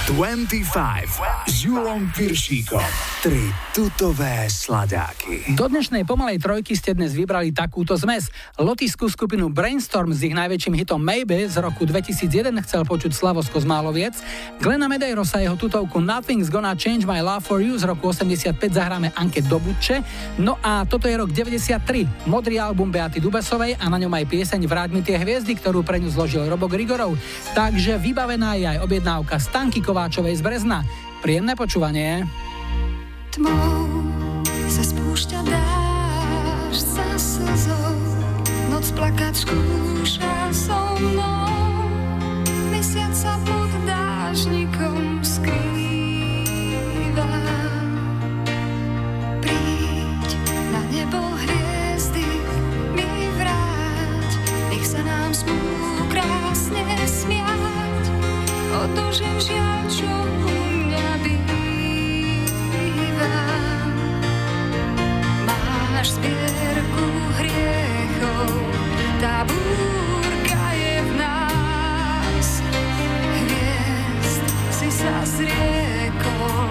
[0.08, 2.80] 25 s Julom Piršíkom.
[3.18, 5.58] Tri tutové sladáky.
[5.58, 8.30] Do dnešnej pomalej trojky ste dnes vybrali takúto zmes.
[8.54, 13.66] Lotisku skupinu Brainstorm s ich najväčším hitom Maybe z roku 2001 chcel počuť Slavosko z
[13.66, 14.14] Máloviec.
[14.62, 19.10] Glena Medeirosa jeho tutovku Nothing's Gonna Change My Love For You z roku 85 zahráme
[19.18, 19.98] Anke Dobuče.
[20.38, 22.30] No a toto je rok 93.
[22.30, 25.98] Modrý album Beaty Dubesovej a na ňom aj pieseň Vráť mi tie hviezdy, ktorú pre
[25.98, 27.18] ňu zložil Robo Grigorov.
[27.58, 30.86] Takže vybavená je aj objednávka Stanky Kováčovej z Brezna.
[31.18, 32.22] Príjemné počúvanie
[33.32, 33.88] tmou
[34.68, 37.96] sa spúšťa dážď za slzou,
[38.72, 41.88] noc plakať skúša so mnou,
[42.72, 47.28] mesiac sa pod dážnikom skrýva.
[49.42, 50.28] Príď
[50.72, 52.24] na nebo hviezdy,
[52.94, 53.08] mi
[53.40, 54.30] vráť,
[54.72, 55.58] nech sa nám smú
[56.12, 58.04] krásne smiať,
[58.72, 59.87] odložím žiaľ,
[65.98, 67.06] máš zbierku
[67.42, 68.54] hriechov,
[69.18, 72.48] tá búrka je v nás.
[73.34, 76.70] Hviezd si sa zriekol,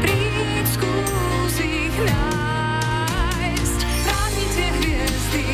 [0.00, 3.78] príď skús ich nájsť.
[4.08, 5.46] Vráti tie hviezdy,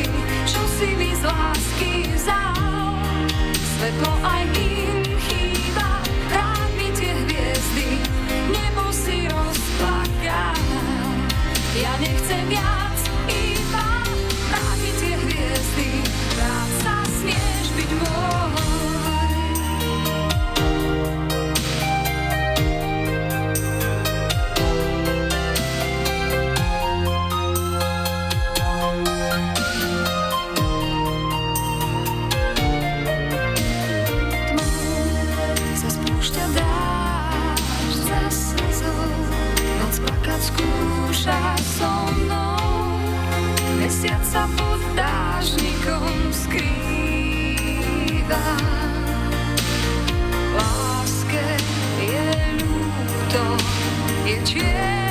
[0.47, 3.03] čo si mi z lásky vzal,
[3.51, 5.91] svetlo aj im chýba.
[6.95, 7.99] Tie hviezdy,
[8.47, 10.55] nebo si rozplakal.
[11.75, 12.82] Ja nechcem viac
[44.33, 47.77] sa pod dážnikom skrýva.
[50.57, 51.45] Láske
[52.01, 52.25] je
[52.57, 53.45] ľúto,
[54.25, 55.02] je čierna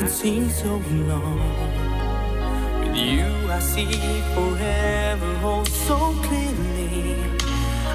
[0.00, 0.76] doesn't seem so
[1.08, 1.38] long.
[2.80, 3.92] With you, I see
[4.34, 7.16] forever all so clearly.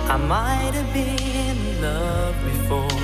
[0.07, 1.19] I might have been
[1.49, 2.99] in love before,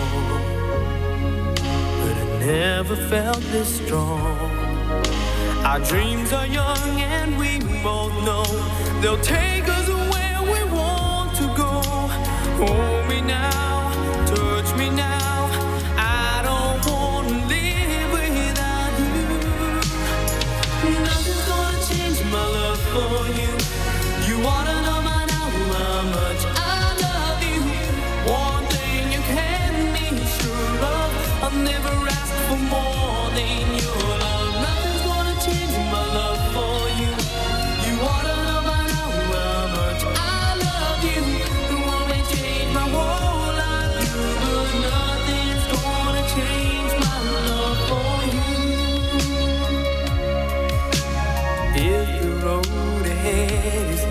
[1.99, 4.51] but I never felt this strong.
[5.65, 8.45] Our dreams are young and we both know
[9.01, 11.81] they'll take us where we want to go.
[12.61, 13.70] Hold me now.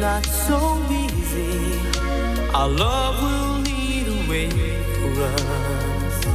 [0.01, 1.79] not so easy.
[2.55, 4.49] Our love will lead a way
[4.97, 6.27] for us,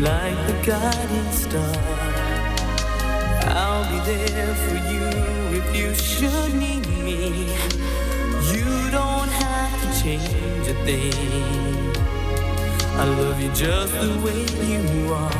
[0.00, 1.76] like the guiding star.
[3.54, 5.04] I'll be there for you
[5.58, 7.52] if you should need me.
[8.50, 11.92] You don't have to change a thing.
[12.96, 14.40] I love you just the way
[14.72, 15.32] you are.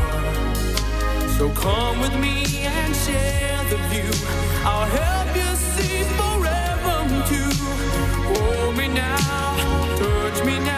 [1.38, 4.10] So come with me and share the view.
[4.62, 5.15] I'll help.
[10.46, 10.75] меня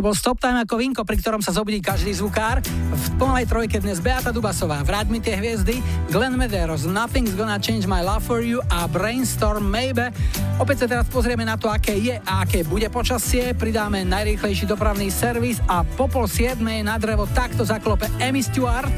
[0.00, 2.64] Toto bol Stop Time ako vinko, pri ktorom sa zobudí každý zvukár.
[2.88, 7.84] V plnej trojke dnes Beata Dubasová, Vráť mi tie hviezdy, Glenn Medeiros, Nothing's Gonna Change
[7.84, 10.08] My Love For You a Brainstorm Maybe.
[10.56, 15.12] Opäť sa teraz pozrieme na to, aké je a aké bude počasie, pridáme najrýchlejší dopravný
[15.12, 18.96] servis a po pol siedmej na drevo takto zaklope Emmy Stewart.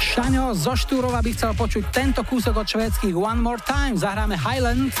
[0.00, 4.00] Šaňo zo Štúrova by chcel počuť tento kúsok od švédskych One More Time.
[4.00, 4.96] Zahráme Highland.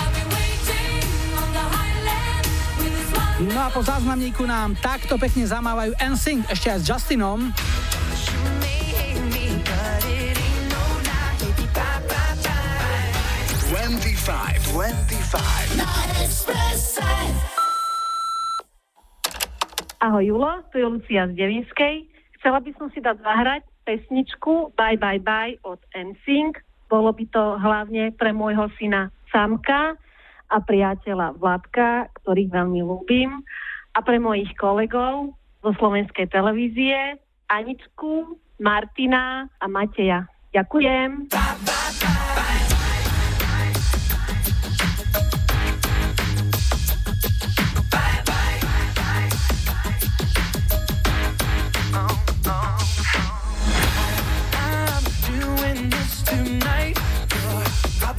[3.38, 7.38] No a po záznamníku nám takto pekne zamávajú NSYNC ešte aj s Justinom.
[13.78, 15.78] 25, 25.
[15.78, 15.86] Na
[16.18, 17.06] Expresse.
[20.02, 22.10] Ahoj Julo, tu je Lucia z Devinskej.
[22.42, 26.58] Chcela by som si dať zahrať pesničku Bye Bye Bye od NSYNC.
[26.90, 29.94] Bolo by to hlavne pre môjho syna Samka
[30.48, 33.30] a priateľa Vladka, ktorých veľmi ľúbim.
[33.96, 37.18] A pre mojich kolegov zo slovenskej televízie
[37.48, 40.28] Aničku, Martina a Mateja.
[40.52, 41.32] Ďakujem.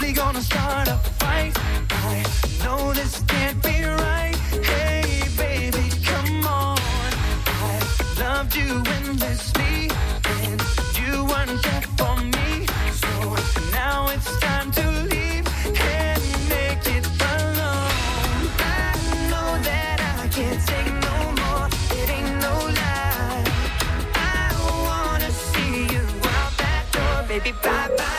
[0.10, 1.89] Gonna start a fight.
[2.64, 4.36] Know this can't be right.
[4.64, 6.77] Hey, baby, come on.
[7.48, 7.80] I
[8.19, 9.90] loved you endlessly,
[10.26, 10.61] and
[10.99, 11.61] you weren't
[11.98, 12.65] for me.
[13.03, 13.36] So
[13.72, 15.45] now it's time to leave
[15.80, 17.06] and make it
[17.36, 18.44] alone.
[18.60, 18.94] I
[19.31, 21.68] know that I can't take no more.
[21.99, 23.45] It ain't no lie.
[24.15, 24.52] I
[24.88, 26.03] wanna see you
[26.36, 27.52] out that door, baby.
[27.64, 28.18] Bye, bye.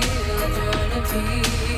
[0.00, 1.71] feel eternity.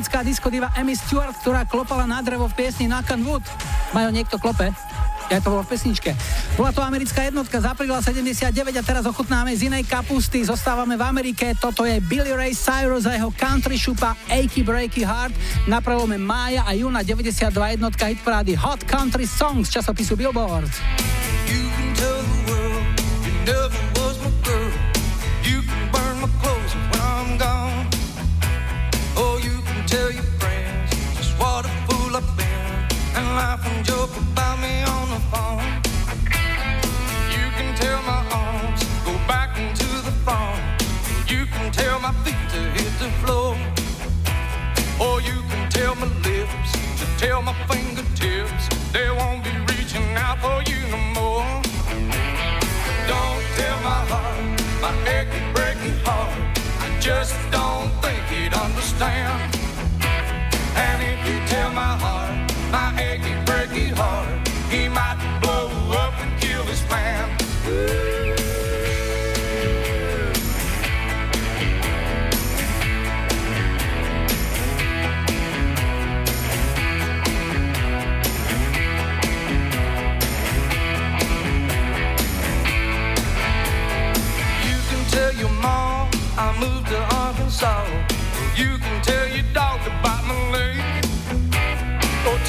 [0.00, 3.44] Americká diskodiva Amy Stewart, ktorá klopala na drevo v piesni Knock on Wood.
[3.92, 4.72] Majo niekto klope?
[5.28, 6.16] Ja to bolo v pesničke.
[6.56, 10.40] Bola to americká jednotka z apríla 79 a teraz ochutnáme z inej kapusty.
[10.40, 11.52] Zostávame v Amerike.
[11.52, 16.64] Toto je Billy Ray Cyrus a jeho country šupa Achy Breaky Heart na prelome mája
[16.64, 20.72] a júna 92 jednotka hitparády Hot Country Songs časopisu Billboard.
[23.44, 23.89] You
[57.00, 59.56] just don't think he'd understand.
[60.76, 66.40] And if you tell my heart, my achy breaky heart, he might blow up and
[66.40, 67.28] kill this man.
[84.68, 87.86] You can tell your mom I moved to Arkansas.
[88.56, 90.89] You can tell your dog about my leg.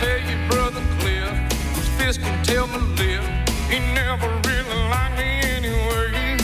[0.02, 1.32] Tell your brother Cliff,
[1.76, 3.24] whose fist can tell my lip.
[3.70, 6.38] He never really liked me anyway.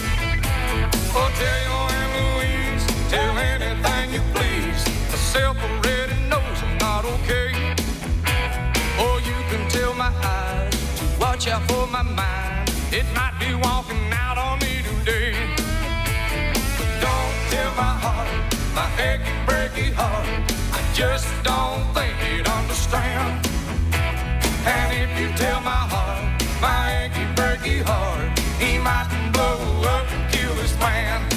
[1.17, 4.81] Or tell your Aunt Louise, tell anything you please.
[5.11, 7.51] Myself already knows I'm not okay.
[9.03, 12.71] Or you can tell my eyes to watch out for my mind.
[12.91, 15.35] It might be walking out on me today.
[16.77, 18.29] But Don't tell my heart,
[18.75, 20.27] my achy breaky heart.
[20.73, 23.46] I just don't think he'd understand.
[24.67, 29.59] And if you tell my heart, my achy breaky heart, he might blow
[29.95, 31.36] up and kill this man.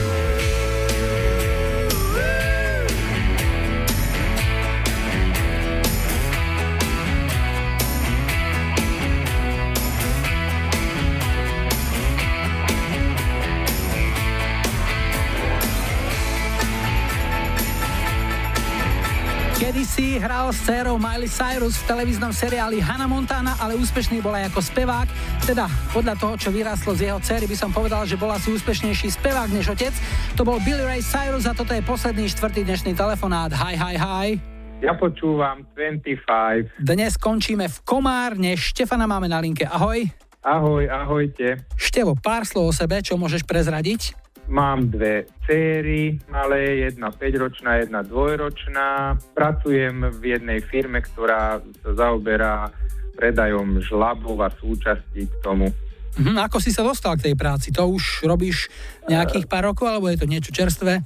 [19.81, 24.53] Kedysi hral s dcerou Miley Cyrus v televíznom seriáli Hannah Montana, ale úspešný bol aj
[24.53, 25.09] ako spevák.
[25.41, 29.09] Teda podľa toho, čo vyrástlo z jeho cery, by som povedal, že bol asi úspešnejší
[29.17, 29.89] spevák než otec.
[30.37, 33.49] To bol Billy Ray Cyrus a toto je posledný štvrtý dnešný telefonát.
[33.57, 34.27] Hi, hi, hi.
[34.85, 36.77] Ja počúvam 25.
[36.77, 38.53] Dnes končíme v Komárne.
[38.53, 39.65] Štefana máme na linke.
[39.65, 40.05] Ahoj.
[40.45, 41.57] Ahoj, ahojte.
[41.73, 44.20] Števo, pár slov o sebe, čo môžeš prezradiť?
[44.51, 49.15] Mám dve céry, malé, jedna 5-ročná, jedna dvojročná.
[49.31, 52.67] Pracujem v jednej firme, ktorá sa zaoberá
[53.15, 55.71] predajom žlabov a súčastí k tomu.
[56.19, 57.71] Mhm, ako si sa dostal k tej práci?
[57.71, 58.67] To už robíš
[59.07, 60.99] nejakých pár rokov, alebo je to niečo čerstvé?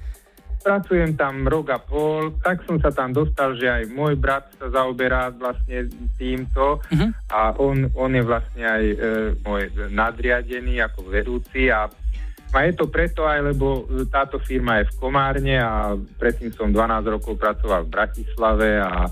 [0.65, 4.73] Pracujem tam rok a pol, tak som sa tam dostal, že aj môj brat sa
[4.73, 5.85] zaoberá vlastne
[6.17, 7.29] týmto Mhm.
[7.29, 8.95] a on, on je vlastne aj e,
[9.45, 11.85] môj nadriadený ako vedúci a
[12.53, 17.15] a je to preto aj, lebo táto firma je v Komárne a predtým som 12
[17.19, 19.09] rokov pracoval v Bratislave a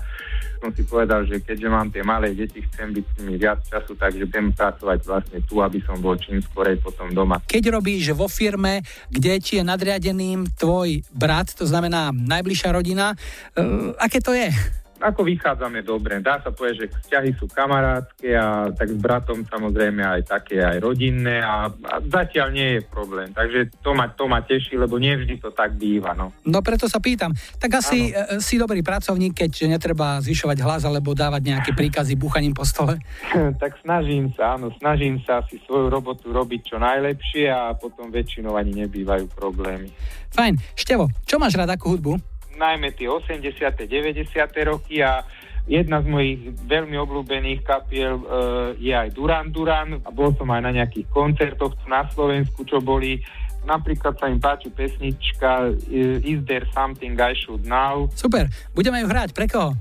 [0.64, 3.92] som si povedal, že keďže mám tie malé deti, chcem byť s nimi viac času,
[4.00, 7.44] takže budem pracovať vlastne tu, aby som bol čím skorej potom doma.
[7.44, 8.80] Keď robíš vo firme,
[9.12, 14.48] kde ti je nadriadeným tvoj brat, to znamená najbližšia rodina, uh, aké to je?
[15.04, 16.24] Ako vychádzame dobre.
[16.24, 20.80] Dá sa povedať, že vzťahy sú kamarátske a tak s bratom samozrejme aj také, aj
[20.80, 23.28] rodinné a, a zatiaľ nie je problém.
[23.36, 26.16] Takže to ma, to ma teší, lebo nevždy to tak býva.
[26.16, 26.32] No.
[26.48, 27.36] No preto sa pýtam.
[27.60, 32.56] Tak asi e, si dobrý pracovník, keď netreba zvyšovať hlas alebo dávať nejaké príkazy búchaním
[32.56, 32.96] po stole.
[33.62, 38.56] tak snažím sa, áno, snažím sa si svoju robotu robiť čo najlepšie a potom väčšinou
[38.56, 39.92] ani nebývajú problémy.
[40.34, 40.58] Fajn.
[40.74, 42.12] Števo, čo máš rád ako hudbu?
[42.56, 43.86] Najmä tie 80.
[43.86, 44.70] 90.
[44.70, 45.22] roky a
[45.64, 48.24] jedna z mojich veľmi obľúbených kapiel e,
[48.84, 53.24] je aj Duran Duran a bol som aj na nejakých koncertoch na Slovensku, čo boli
[53.64, 58.12] napríklad sa im páči pesnička e, Is there something I should know?
[58.12, 59.72] Super, budeme ju hrať, pre koho?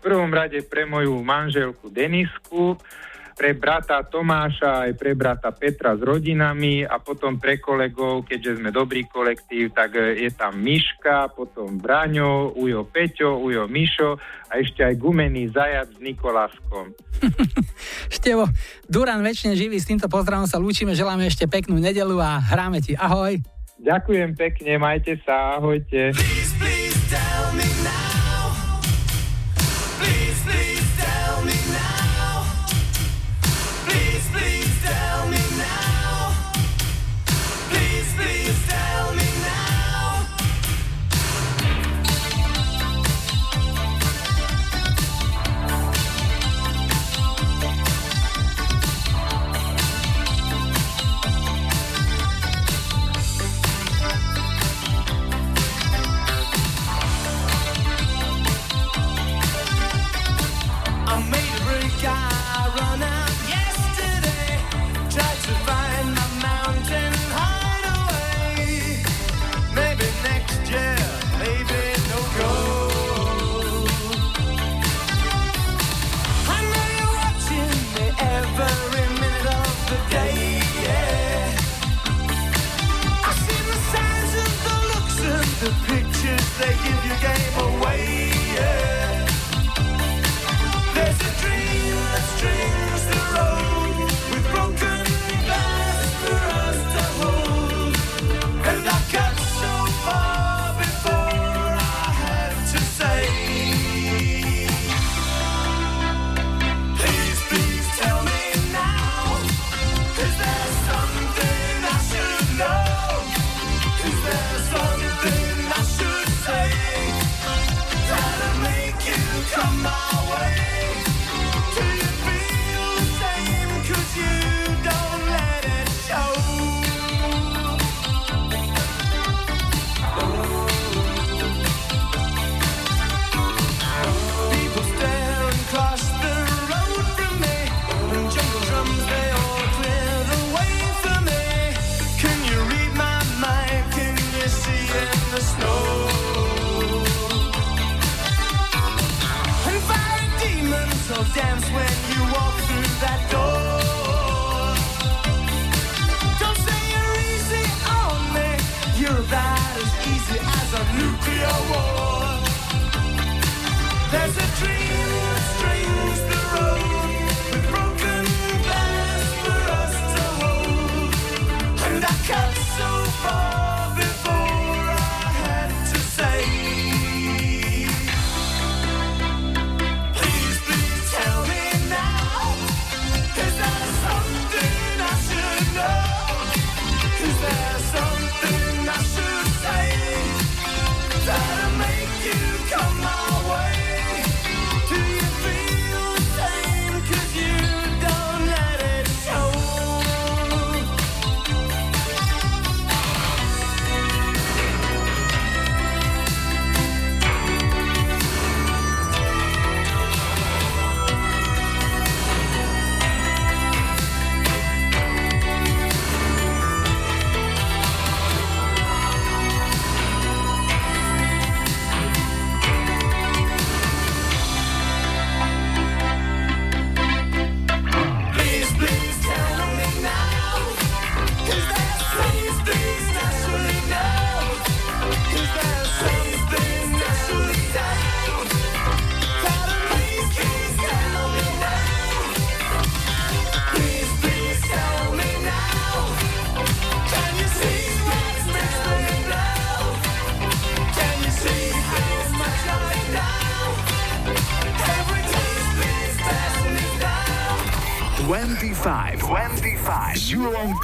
[0.00, 2.80] V prvom rade pre moju manželku Denisku,
[3.36, 8.72] pre brata Tomáša aj pre brata Petra s rodinami a potom pre kolegov, keďže sme
[8.72, 14.16] dobrý kolektív, tak e, je tam Miška, potom Braňo, Ujo Peťo, Ujo Mišo
[14.48, 16.96] a ešte aj gumený zajac s Nikoláskom.
[18.16, 18.48] Števo,
[18.88, 22.96] Duran väčšine živý, s týmto pozdravom sa lúčime, želáme ešte peknú nedelu a hráme ti.
[22.96, 23.36] Ahoj.
[23.76, 26.16] Ďakujem pekne, majte sa, ahojte.
[26.16, 27.92] Please, please tell me now.
[27.92, 28.05] Please,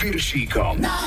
[0.03, 0.83] Piršíkom.
[0.83, 1.02] Na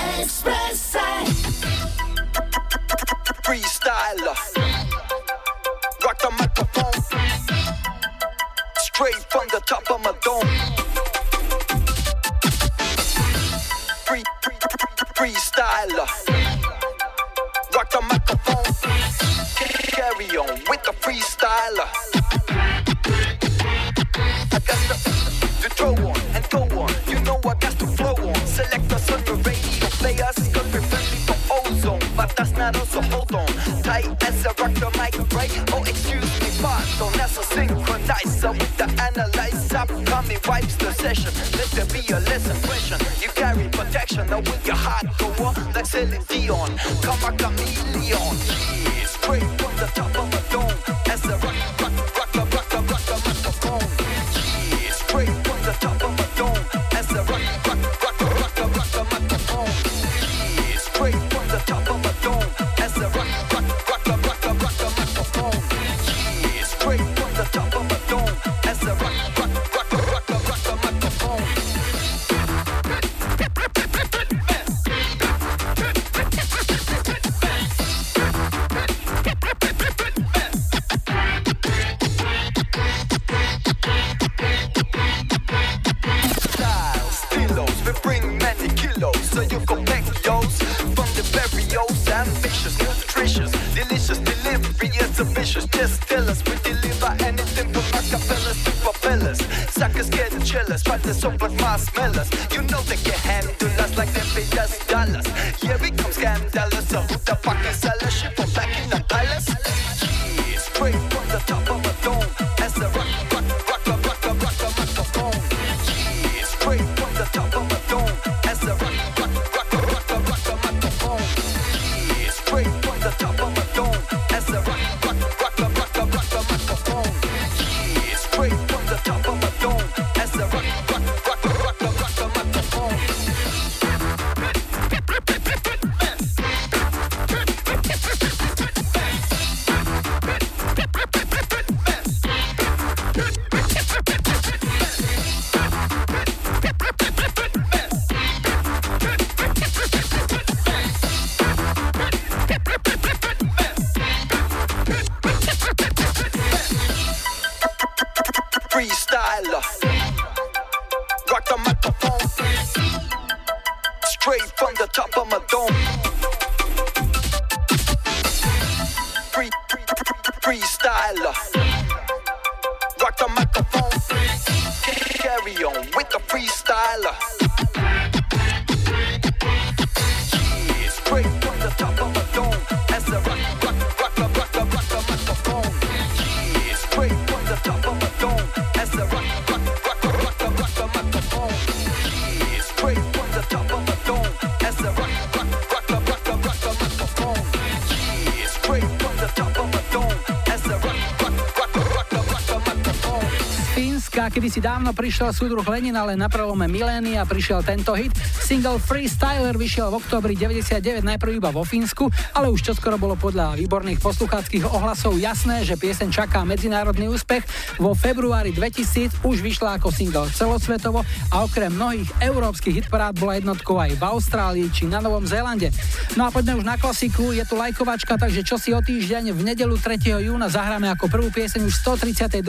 [204.55, 208.15] si dávno prišiel súdruh Lenin, ale na prelome milénia prišiel tento hit.
[208.39, 213.59] Single Freestyler vyšiel v oktobri 99 najprv iba vo Fínsku, ale už čoskoro bolo podľa
[213.59, 217.43] výborných poslucháckých ohlasov jasné, že pieseň čaká medzinárodný úspech.
[217.83, 223.75] Vo februári 2000 už vyšla ako single celosvetovo a okrem mnohých európskych hitparád bola jednotkou
[223.75, 225.67] aj v Austrálii či na Novom Zélande.
[226.15, 229.41] No a poďme už na klasiku, je tu lajkovačka, takže čo si o týždeň v
[229.51, 229.99] nedelu 3.
[230.23, 232.39] júna zahráme ako prvú pieseň už 132.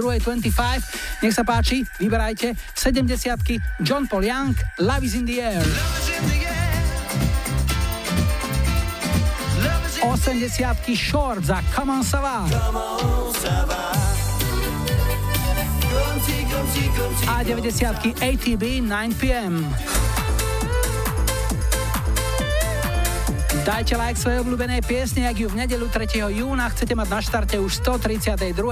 [1.21, 1.23] 25.
[1.23, 5.65] Nech sa páči, vyberajte 70 John Paul Young, Love is in the air.
[10.03, 12.45] 80 Short za Come on Sava.
[17.27, 20.06] A 90 ATB 9pm.
[23.67, 26.23] Dajte like svojej obľúbenej piesne, ak ju v nedelu 3.
[26.31, 28.63] júna chcete mať na štarte už 132.25.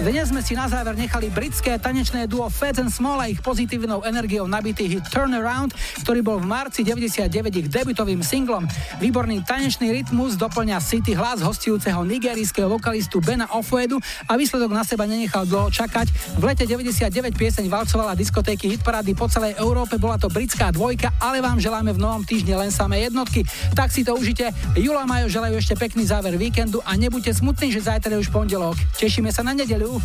[0.00, 4.00] Dnes sme si na záver nechali britské tanečné duo Feds and Small a ich pozitívnou
[4.00, 7.32] energiou nabitý hit Turnaround, ktorý bol v marci 99
[7.64, 8.68] ich debutovým singlom.
[9.00, 13.96] Výborný tanečný rytmus doplňa City hlas hostujúceho nigerijského vokalistu Bena Ofuedu
[14.28, 16.36] a výsledok na seba nenechal dlho čakať.
[16.36, 21.40] V lete 99 pieseň valcovala diskotéky hitparády po celej Európe, bola to britská dvojka, ale
[21.40, 23.48] vám želáme v novom týždni len samé jednotky.
[23.72, 24.52] Tak si to užite.
[24.76, 28.76] Jula Majo želajú ešte pekný záver víkendu a nebuďte smutní, že zajtra je už pondelok.
[29.00, 29.96] Tešíme sa na nedeľu.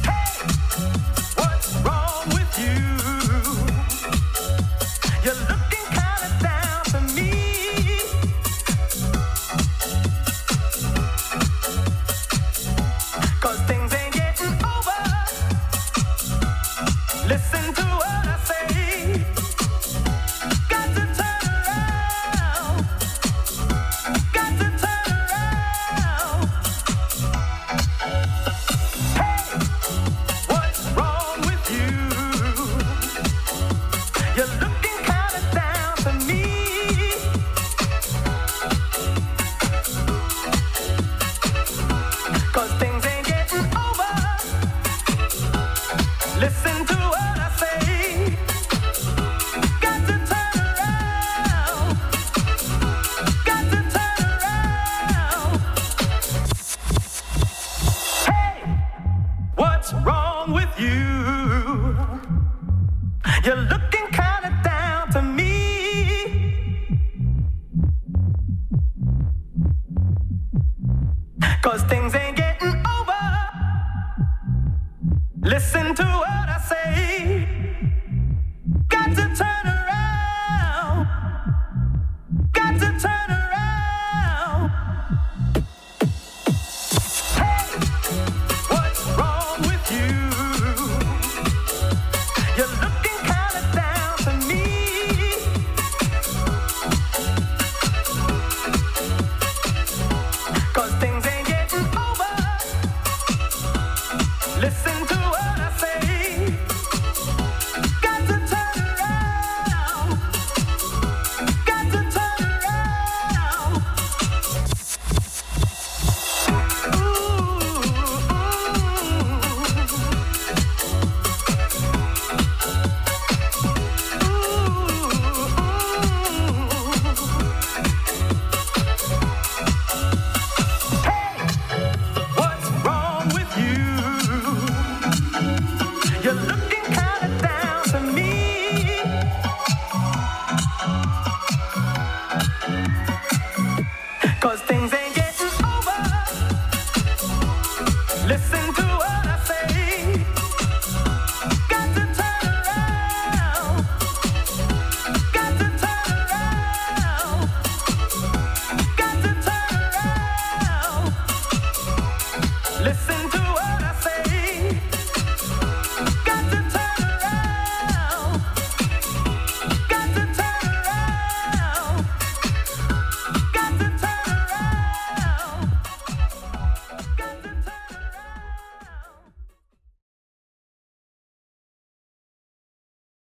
[0.80, 1.19] What's